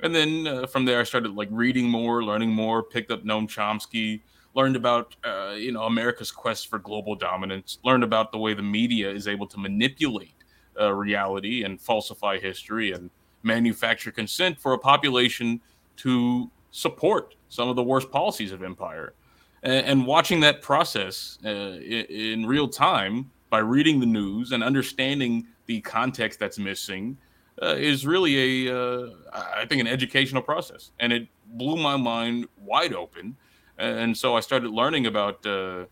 [0.00, 3.48] And then uh, from there, I started like reading more, learning more, picked up Noam
[3.48, 4.20] Chomsky
[4.54, 8.62] learned about uh, you know America's quest for global dominance, learned about the way the
[8.62, 10.34] media is able to manipulate
[10.80, 13.10] uh, reality and falsify history and
[13.42, 15.60] manufacture consent for a population
[15.96, 19.14] to support some of the worst policies of empire.
[19.62, 25.46] And, watching that process uh, in, in real time by reading the news and understanding
[25.64, 27.16] the context that's missing
[27.62, 30.90] uh, is really a, uh, I think, an educational process.
[31.00, 33.36] And it blew my mind wide open
[33.78, 35.86] and so I started learning about uh,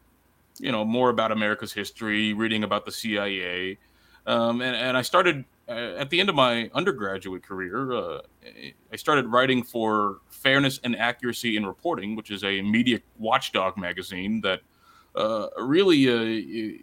[0.59, 3.79] you know more about America's history, reading about the CIA,
[4.27, 7.93] um, and, and I started uh, at the end of my undergraduate career.
[7.93, 8.21] Uh,
[8.93, 14.41] I started writing for Fairness and Accuracy in Reporting, which is a media watchdog magazine
[14.43, 14.61] that
[15.17, 16.79] uh, really uh,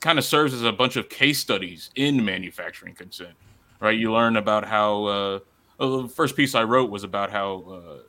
[0.00, 3.34] kind of serves as a bunch of case studies in manufacturing consent.
[3.80, 5.04] Right, you learn about how.
[5.04, 5.38] Uh,
[5.78, 8.00] the first piece I wrote was about how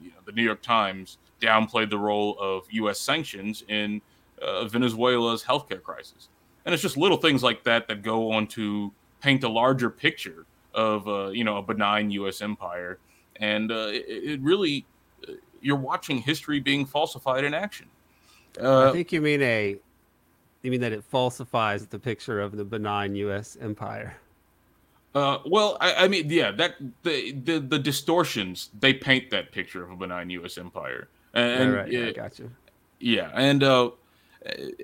[0.00, 3.00] you know the New York Times downplayed the role of U.S.
[3.00, 4.00] sanctions in
[4.40, 6.28] uh, Venezuela's healthcare crisis.
[6.64, 10.46] And it's just little things like that that go on to paint a larger picture
[10.74, 12.42] of uh, you know a benign U.S.
[12.42, 12.98] empire,
[13.36, 14.84] and uh, it, it, really
[15.26, 17.86] uh, you're watching history being falsified in action.
[18.60, 19.76] Uh, I think you mean a
[20.62, 23.56] you mean that it falsifies the picture of the benign U.S.
[23.60, 24.16] empire.
[25.14, 29.82] Uh, well, I, I, mean, yeah, that the, the the distortions they paint that picture
[29.82, 30.58] of a benign U.S.
[30.58, 32.50] empire, and right, yeah, got you.
[33.00, 33.90] Yeah, and uh,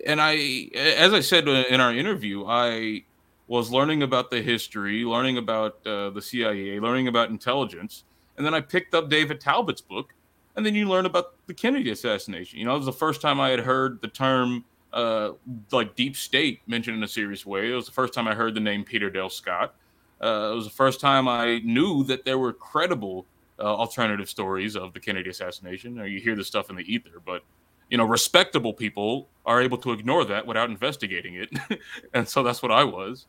[0.06, 3.04] and I, as I said in our interview, I
[3.46, 8.04] was learning about the history, learning about uh, the CIA, learning about intelligence,
[8.36, 10.14] and then I picked up David Talbot's book,
[10.56, 12.58] and then you learn about the Kennedy assassination.
[12.58, 15.32] You know, it was the first time I had heard the term uh,
[15.72, 17.70] like deep state mentioned in a serious way.
[17.70, 19.74] It was the first time I heard the name Peter Dale Scott.
[20.22, 23.26] Uh, it was the first time I knew that there were credible
[23.58, 25.98] uh, alternative stories of the Kennedy assassination.
[25.98, 27.42] Or you hear this stuff in the ether, but
[27.90, 31.50] you know, respectable people are able to ignore that without investigating it,
[32.14, 33.26] and so that's what I was.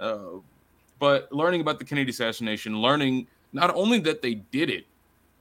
[0.00, 0.40] Uh,
[0.98, 4.86] but learning about the Kennedy assassination, learning not only that they did it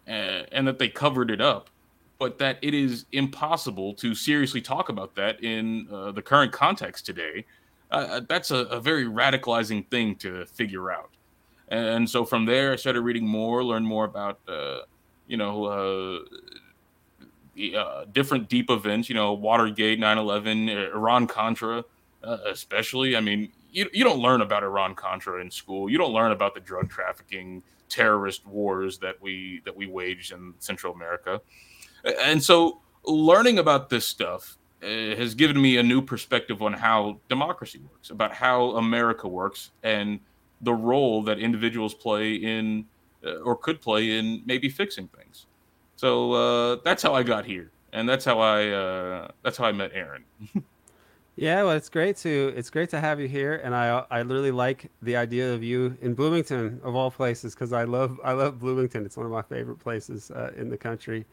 [0.08, 1.70] uh, and that they covered it up,
[2.20, 7.06] but that it is impossible to seriously talk about that in uh, the current context
[7.06, 7.46] today.
[7.92, 11.12] Uh, that's a, a, very radicalizing thing to figure out.
[11.70, 14.80] And so from there, I started reading more, learned more about, uh,
[15.28, 16.20] you know, uh,
[17.78, 21.84] uh, different deep events, you know, Watergate, 9 11, Iran Contra,
[22.24, 23.18] uh, especially.
[23.18, 25.90] I mean, you, you don't learn about Iran Contra in school.
[25.90, 30.54] You don't learn about the drug trafficking terrorist wars that we that we waged in
[30.60, 31.42] Central America.
[32.22, 37.20] And so learning about this stuff uh, has given me a new perspective on how
[37.30, 40.20] democracy works, about how America works, and
[40.62, 42.86] the role that individuals play in
[43.26, 45.48] uh, or could play in maybe fixing things.
[45.96, 49.72] So uh, that's how I got here, and that's how I uh, that's how I
[49.72, 50.24] met Aaron.
[51.36, 54.52] yeah, well, it's great to it's great to have you here, and I I really
[54.52, 58.60] like the idea of you in Bloomington of all places because I love I love
[58.60, 59.06] Bloomington.
[59.06, 61.26] It's one of my favorite places uh, in the country,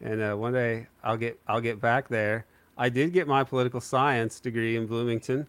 [0.00, 2.46] and uh, one day I'll get I'll get back there.
[2.76, 5.46] I did get my political science degree in Bloomington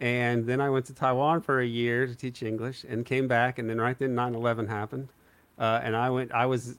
[0.00, 3.58] and then I went to Taiwan for a year to teach English and came back.
[3.58, 5.08] And then right then 9 11 happened.
[5.58, 6.76] Uh, and I went, I was,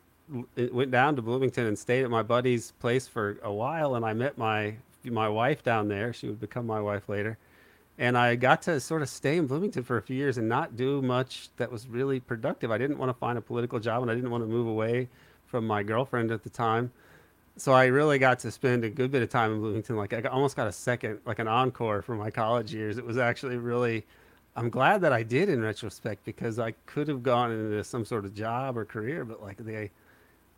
[0.55, 3.95] went down to Bloomington and stayed at my buddy's place for a while.
[3.95, 6.13] And I met my, my wife down there.
[6.13, 7.37] She would become my wife later.
[7.97, 10.77] And I got to sort of stay in Bloomington for a few years and not
[10.77, 12.71] do much that was really productive.
[12.71, 15.09] I didn't want to find a political job and I didn't want to move away
[15.47, 16.93] from my girlfriend at the time
[17.59, 19.95] so I really got to spend a good bit of time in Bloomington.
[19.95, 22.97] Like I almost got a second, like an encore for my college years.
[22.97, 24.05] It was actually really.
[24.55, 28.25] I'm glad that I did in retrospect because I could have gone into some sort
[28.25, 29.91] of job or career, but like they,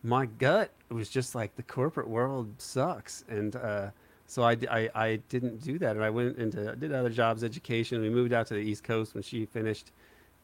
[0.02, 3.90] my gut was just like the corporate world sucks, and uh,
[4.26, 8.02] so I, I, I didn't do that, and I went into did other jobs, education.
[8.02, 9.92] We moved out to the East Coast when she finished,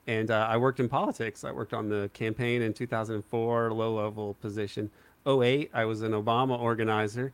[0.07, 1.43] and uh, I worked in politics.
[1.43, 4.91] I worked on the campaign in 2004, low level position.
[5.27, 7.33] 08, I was an Obama organizer.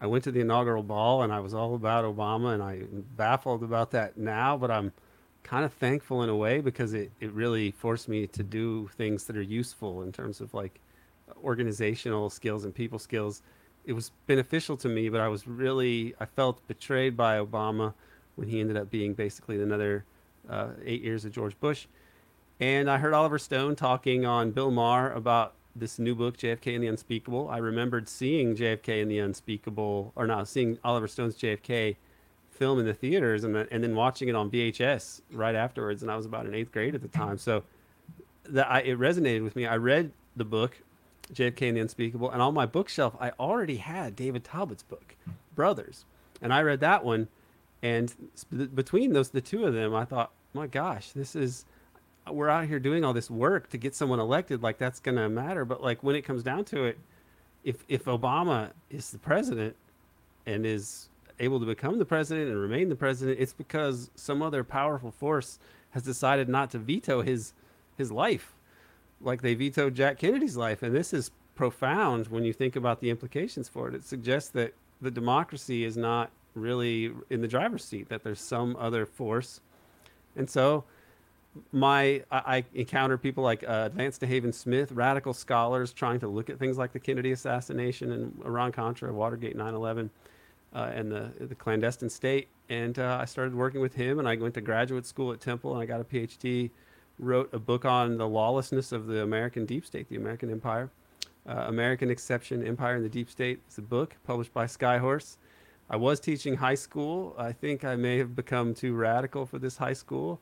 [0.00, 3.62] I went to the inaugural ball, and I was all about Obama, and I'm baffled
[3.62, 4.92] about that now, but I'm
[5.42, 9.24] kind of thankful in a way because it, it really forced me to do things
[9.24, 10.80] that are useful in terms of like
[11.42, 13.42] organizational skills and people skills.
[13.84, 17.94] It was beneficial to me, but I was really I felt betrayed by Obama
[18.36, 20.04] when he ended up being basically another
[20.48, 21.86] uh, eight years of George Bush.
[22.60, 26.82] And I heard Oliver Stone talking on Bill Maher about this new book, JFK and
[26.82, 27.48] the Unspeakable.
[27.48, 31.96] I remembered seeing JFK and the Unspeakable, or not seeing Oliver Stone's JFK
[32.50, 36.02] film in the theaters and, and then watching it on VHS right afterwards.
[36.02, 37.38] And I was about in eighth grade at the time.
[37.38, 37.64] So
[38.44, 39.66] that I, it resonated with me.
[39.66, 40.78] I read the book,
[41.32, 45.16] JFK and the Unspeakable, and on my bookshelf, I already had David Talbot's book,
[45.54, 46.04] Brothers.
[46.40, 47.28] And I read that one.
[47.82, 48.14] And
[48.74, 51.64] between those, the two of them, I thought, my gosh, this is,
[52.30, 54.62] we're out here doing all this work to get someone elected.
[54.62, 55.64] Like that's going to matter.
[55.64, 56.98] But like when it comes down to it,
[57.64, 59.76] if, if Obama is the president
[60.46, 61.08] and is
[61.38, 65.58] able to become the president and remain the president, it's because some other powerful force
[65.90, 67.52] has decided not to veto his
[67.96, 68.54] his life,
[69.20, 70.82] like they vetoed Jack Kennedy's life.
[70.82, 73.94] And this is profound when you think about the implications for it.
[73.94, 78.76] It suggests that the democracy is not really in the driver's seat; that there's some
[78.76, 79.60] other force.
[80.34, 80.84] And so,
[81.72, 86.50] my I, I encounter people like uh, Lance DeHaven Smith, radical scholars trying to look
[86.50, 90.10] at things like the Kennedy assassination and Iran Contra, Watergate, 9/11
[90.74, 92.48] uh, and the the clandestine state.
[92.68, 95.72] And uh, I started working with him, and I went to graduate school at Temple,
[95.72, 96.70] and I got a PhD.
[97.18, 100.90] Wrote a book on the lawlessness of the American deep state, the American empire.
[101.46, 103.60] Uh, American Exception, Empire in the Deep State.
[103.66, 105.38] It's a book published by Skyhorse.
[105.90, 107.34] I was teaching high school.
[107.36, 110.40] I think I may have become too radical for this high school.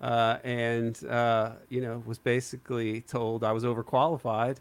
[0.00, 4.58] Uh, and uh, you know was basically told I was overqualified,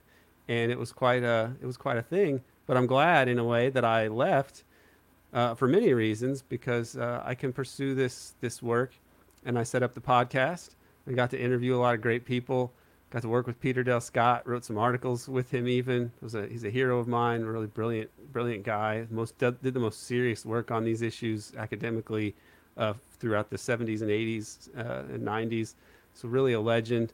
[0.47, 2.41] and it was quite a it was quite a thing.
[2.67, 4.63] But I'm glad in a way that I left
[5.33, 8.93] uh, for many reasons because uh, I can pursue this this work,
[9.43, 10.69] and I set up the podcast.
[11.07, 12.73] I got to interview a lot of great people.
[13.11, 14.47] Got to work with Peter Dale Scott.
[14.47, 15.67] Wrote some articles with him.
[15.67, 17.43] Even was a he's a hero of mine.
[17.43, 19.05] Really brilliant brilliant guy.
[19.11, 22.35] Most did the most serious work on these issues academically
[22.77, 25.75] uh, throughout the 70s and 80s uh, and 90s.
[26.13, 27.13] So really a legend.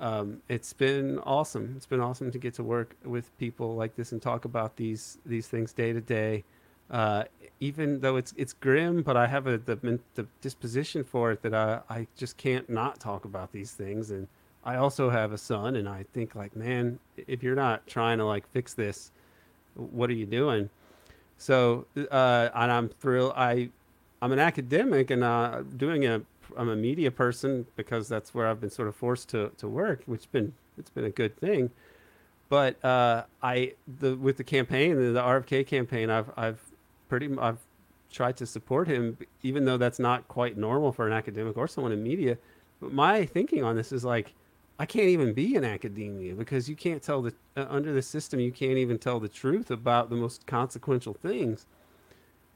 [0.00, 1.74] Um, it's been awesome.
[1.76, 5.18] It's been awesome to get to work with people like this and talk about these
[5.24, 6.44] these things day to day.
[6.90, 7.24] Uh,
[7.60, 11.54] even though it's it's grim, but I have a the, the disposition for it that
[11.54, 14.10] I I just can't not talk about these things.
[14.10, 14.26] And
[14.64, 18.24] I also have a son, and I think like, man, if you're not trying to
[18.24, 19.12] like fix this,
[19.74, 20.68] what are you doing?
[21.38, 23.32] So, uh, and I'm thrilled.
[23.36, 23.70] I
[24.22, 26.22] I'm an academic, and uh, doing a
[26.56, 30.02] I'm a media person because that's where I've been sort of forced to to work,
[30.06, 31.70] which has been it's been a good thing.
[32.48, 36.60] But uh, I the with the campaign, the, the RFK campaign, I've I've
[37.08, 37.58] pretty I've
[38.12, 41.92] tried to support him, even though that's not quite normal for an academic or someone
[41.92, 42.38] in media.
[42.80, 44.34] But my thinking on this is like,
[44.78, 48.38] I can't even be in academia because you can't tell the uh, under the system
[48.38, 51.66] you can't even tell the truth about the most consequential things,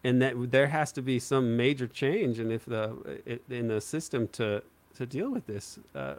[0.05, 4.29] and that there has to be some major change, and if the in the system
[4.29, 4.63] to
[4.97, 6.15] to deal with this, uh,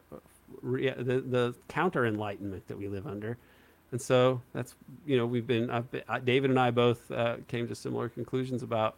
[0.61, 3.37] re, the the counter enlightenment that we live under
[3.91, 4.75] and so that's
[5.05, 8.95] you know we've been, been David and I both uh, came to similar conclusions about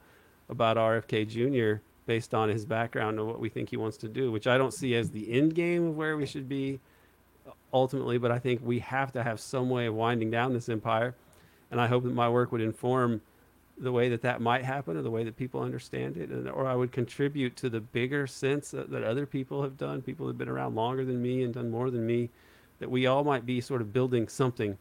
[0.50, 1.82] about RFK Jr.
[2.08, 4.74] based on his background and what we think he wants to do, which I don't
[4.74, 6.80] see as the end game of where we should be
[7.72, 11.16] ultimately, but I think we have to have some way of winding down this empire,
[11.70, 13.22] and I hope that my work would inform
[13.80, 16.68] the way that that might happen or the way that people understand it and or
[16.68, 20.38] I would contribute to the bigger sense that, that other people have done people have
[20.38, 22.30] been around longer than me and done more than me
[22.80, 24.78] that we all might be sort of building something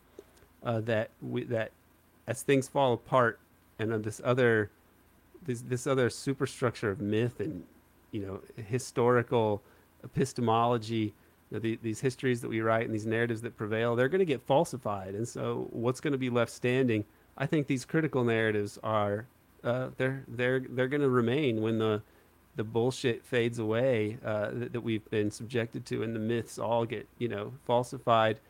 [0.64, 1.70] uh, that we, that
[2.26, 3.38] as things fall apart
[3.78, 4.70] and uh, this other
[5.46, 7.64] this this other superstructure of myth and
[8.10, 9.62] you know historical
[10.02, 11.14] epistemology
[11.50, 14.42] the, these histories that we write and these narratives that prevail they're going to get
[14.42, 15.14] falsified.
[15.14, 17.04] And so what's going to be left standing
[17.38, 19.26] i think these critical narratives are
[19.64, 22.02] uh, they're they're they're going to remain when the
[22.58, 26.84] the bullshit fades away uh, that, that, we've been subjected to, and the myths all
[26.84, 28.40] get you know falsified.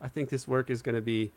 [0.00, 1.32] I think this work is going to be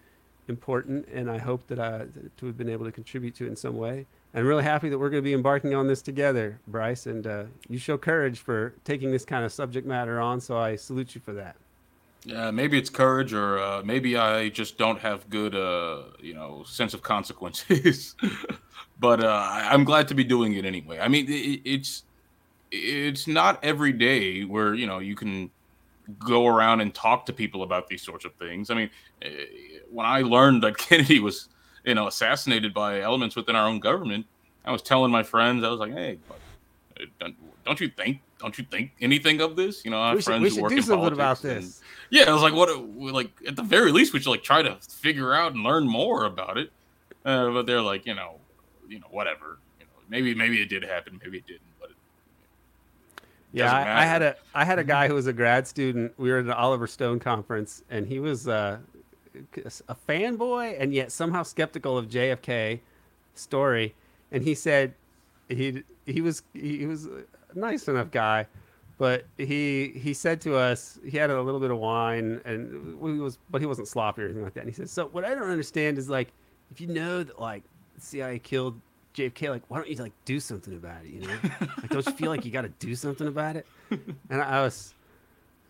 [0.48, 2.06] important, and I hope that I
[2.38, 4.06] to have been able to contribute to it in some way.
[4.36, 7.44] I'm really happy that we're going to be embarking on this together, Bryce, and uh,
[7.68, 10.40] you show courage for taking this kind of subject matter on.
[10.42, 11.56] So I salute you for that.
[12.24, 16.64] Yeah, maybe it's courage, or uh, maybe I just don't have good, uh, you know,
[16.68, 18.16] sense of consequences.
[19.00, 21.00] but uh, I'm glad to be doing it anyway.
[21.00, 22.04] I mean, it, it's
[22.70, 25.50] it's not every day where you know you can
[26.20, 28.70] go around and talk to people about these sorts of things.
[28.70, 28.90] I mean,
[29.22, 29.30] eh,
[29.90, 31.50] when I learned that Kennedy was,
[31.84, 34.28] you know, assassinated by elements within our own government,
[34.64, 36.20] I was telling my friends, I was like, "Hey,
[37.20, 37.36] don't,
[37.66, 38.22] don't you think?
[38.42, 39.86] Don't you think anything of this?
[39.86, 41.14] You know, I have We should, friends we who should work in politics.
[41.14, 41.82] about this.
[42.10, 42.70] yeah, I was like, what?
[43.14, 46.26] Like at the very least, we should like try to figure out and learn more
[46.26, 46.72] about it.
[47.24, 48.36] Uh, but they're like, you know,
[48.90, 49.60] you know, whatever.
[49.80, 51.62] You know, maybe maybe it did happen, maybe it didn't.
[51.80, 51.92] But
[53.54, 56.14] Yeah, Doesn't I, I had a I had a guy who was a grad student.
[56.18, 58.80] We were at an Oliver Stone conference, and he was uh,
[59.88, 62.80] a fanboy and yet somehow skeptical of JFK
[63.36, 63.94] story.
[64.32, 64.94] And he said
[65.48, 67.08] he he was he was
[67.56, 68.48] nice enough guy,
[68.98, 73.20] but he he said to us he had a little bit of wine and he
[73.20, 74.62] was but he wasn't sloppy or anything like that.
[74.62, 76.32] And he said, "So what I don't understand is like
[76.72, 77.64] if you know that like
[77.98, 78.80] CIA killed
[79.14, 81.12] JFK, like why don't you like do something about it?
[81.12, 83.66] You know, like don't you feel like you got to do something about it?"
[84.30, 84.94] And I was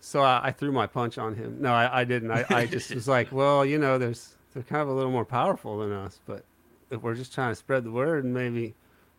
[0.01, 1.61] so I, I threw my punch on him.
[1.61, 2.31] No, I, I didn't.
[2.31, 5.25] I, I just was like, well, you know, there's they're kind of a little more
[5.25, 6.43] powerful than us, but
[6.89, 8.73] if we're just trying to spread the word, maybe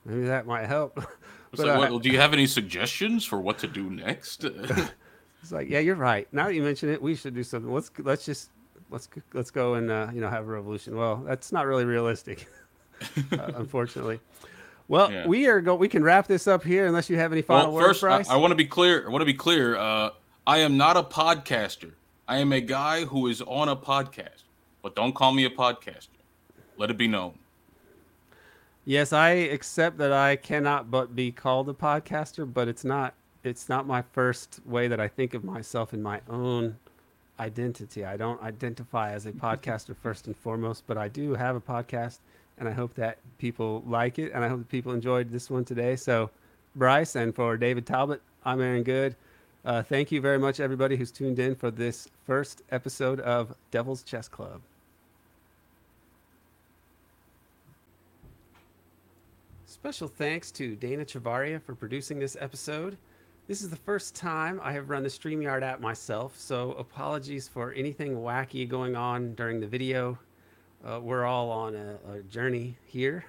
[0.05, 1.03] maybe that might help.
[1.53, 4.45] It's But, like, uh, well, do you have any suggestions for what to do next?
[5.43, 6.29] It's like, yeah, you're right.
[6.33, 7.73] Now that you mention it, we should do something.
[7.73, 8.51] Let's let's just
[8.91, 10.97] let's let's go and uh, you know have a revolution.
[10.97, 12.47] Well, that's not really realistic,
[13.33, 14.20] uh, unfortunately.
[14.87, 15.27] Well, Yeah.
[15.27, 15.74] we are go.
[15.74, 18.35] We can wrap this up here, unless you have any final well, words, first, I,
[18.35, 19.05] I want to be clear.
[19.05, 19.77] I want to be clear.
[19.77, 20.11] Uh,
[20.47, 21.91] I am not a podcaster.
[22.29, 24.45] I am a guy who is on a podcast,
[24.81, 26.09] but don't call me a podcaster.
[26.77, 27.39] Let it be known.
[28.85, 33.15] Yes, I accept that I cannot but be called a podcaster, but it's not
[33.45, 36.77] it's not my first way that I think of myself in my own
[37.39, 38.05] identity.
[38.05, 42.19] I don't identify as a podcaster first and foremost, but I do have a podcast
[42.59, 45.65] and I hope that people like it and I hope that people enjoyed this one
[45.65, 45.95] today.
[45.95, 46.31] So,
[46.75, 49.15] Bryce and for David Talbot, I'm Aaron Good.
[49.65, 54.03] Uh, thank you very much everybody who's tuned in for this first episode of Devil's
[54.03, 54.61] Chess Club.
[59.83, 62.97] Special thanks to Dana Chavarria for producing this episode.
[63.49, 67.73] This is the first time I have run the StreamYard app myself, so apologies for
[67.73, 70.21] anything wacky going on during the video.
[70.89, 73.25] Uh, we're all on a, a journey here.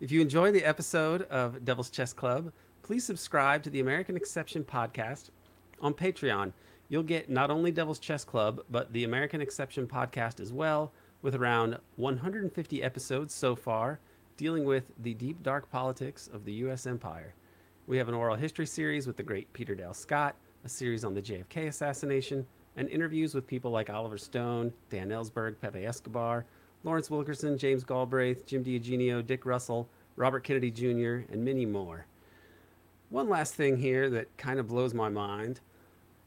[0.00, 2.50] If you enjoy the episode of Devil's Chess Club,
[2.82, 5.28] please subscribe to the American Exception podcast
[5.82, 6.54] on Patreon.
[6.88, 10.90] You'll get not only Devil's Chess Club, but the American Exception podcast as well,
[11.20, 14.00] with around 150 episodes so far
[14.36, 16.86] dealing with the deep, dark politics of the U.S.
[16.86, 17.34] empire.
[17.86, 20.34] We have an oral history series with the great Peter Dale Scott,
[20.64, 22.46] a series on the JFK assassination,
[22.76, 26.44] and interviews with people like Oliver Stone, Dan Ellsberg, Pepe Escobar,
[26.82, 32.06] Lawrence Wilkerson, James Galbraith, Jim DiEugenio, Dick Russell, Robert Kennedy Jr., and many more.
[33.10, 35.60] One last thing here that kind of blows my mind.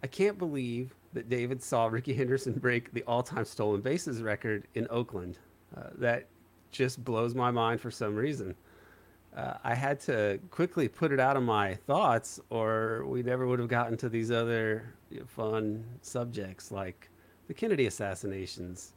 [0.02, 4.68] I can't believe that David saw Rickey Henderson break the all time stolen bases record
[4.76, 5.40] in Oakland.
[5.76, 6.28] Uh, that
[6.72, 8.56] just blows my mind for some reason.
[9.36, 13.60] Uh, I had to quickly put it out of my thoughts, or we never would
[13.60, 14.94] have gotten to these other
[15.28, 17.10] fun subjects like
[17.48, 18.94] the Kennedy assassinations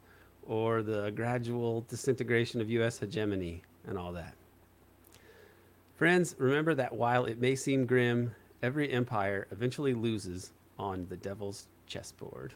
[0.47, 2.97] or the gradual disintegration of U.S.
[2.97, 4.33] hegemony and all that.
[5.95, 8.33] Friends, remember that while it may seem grim,
[8.63, 12.53] every empire eventually loses on the devil's chessboard.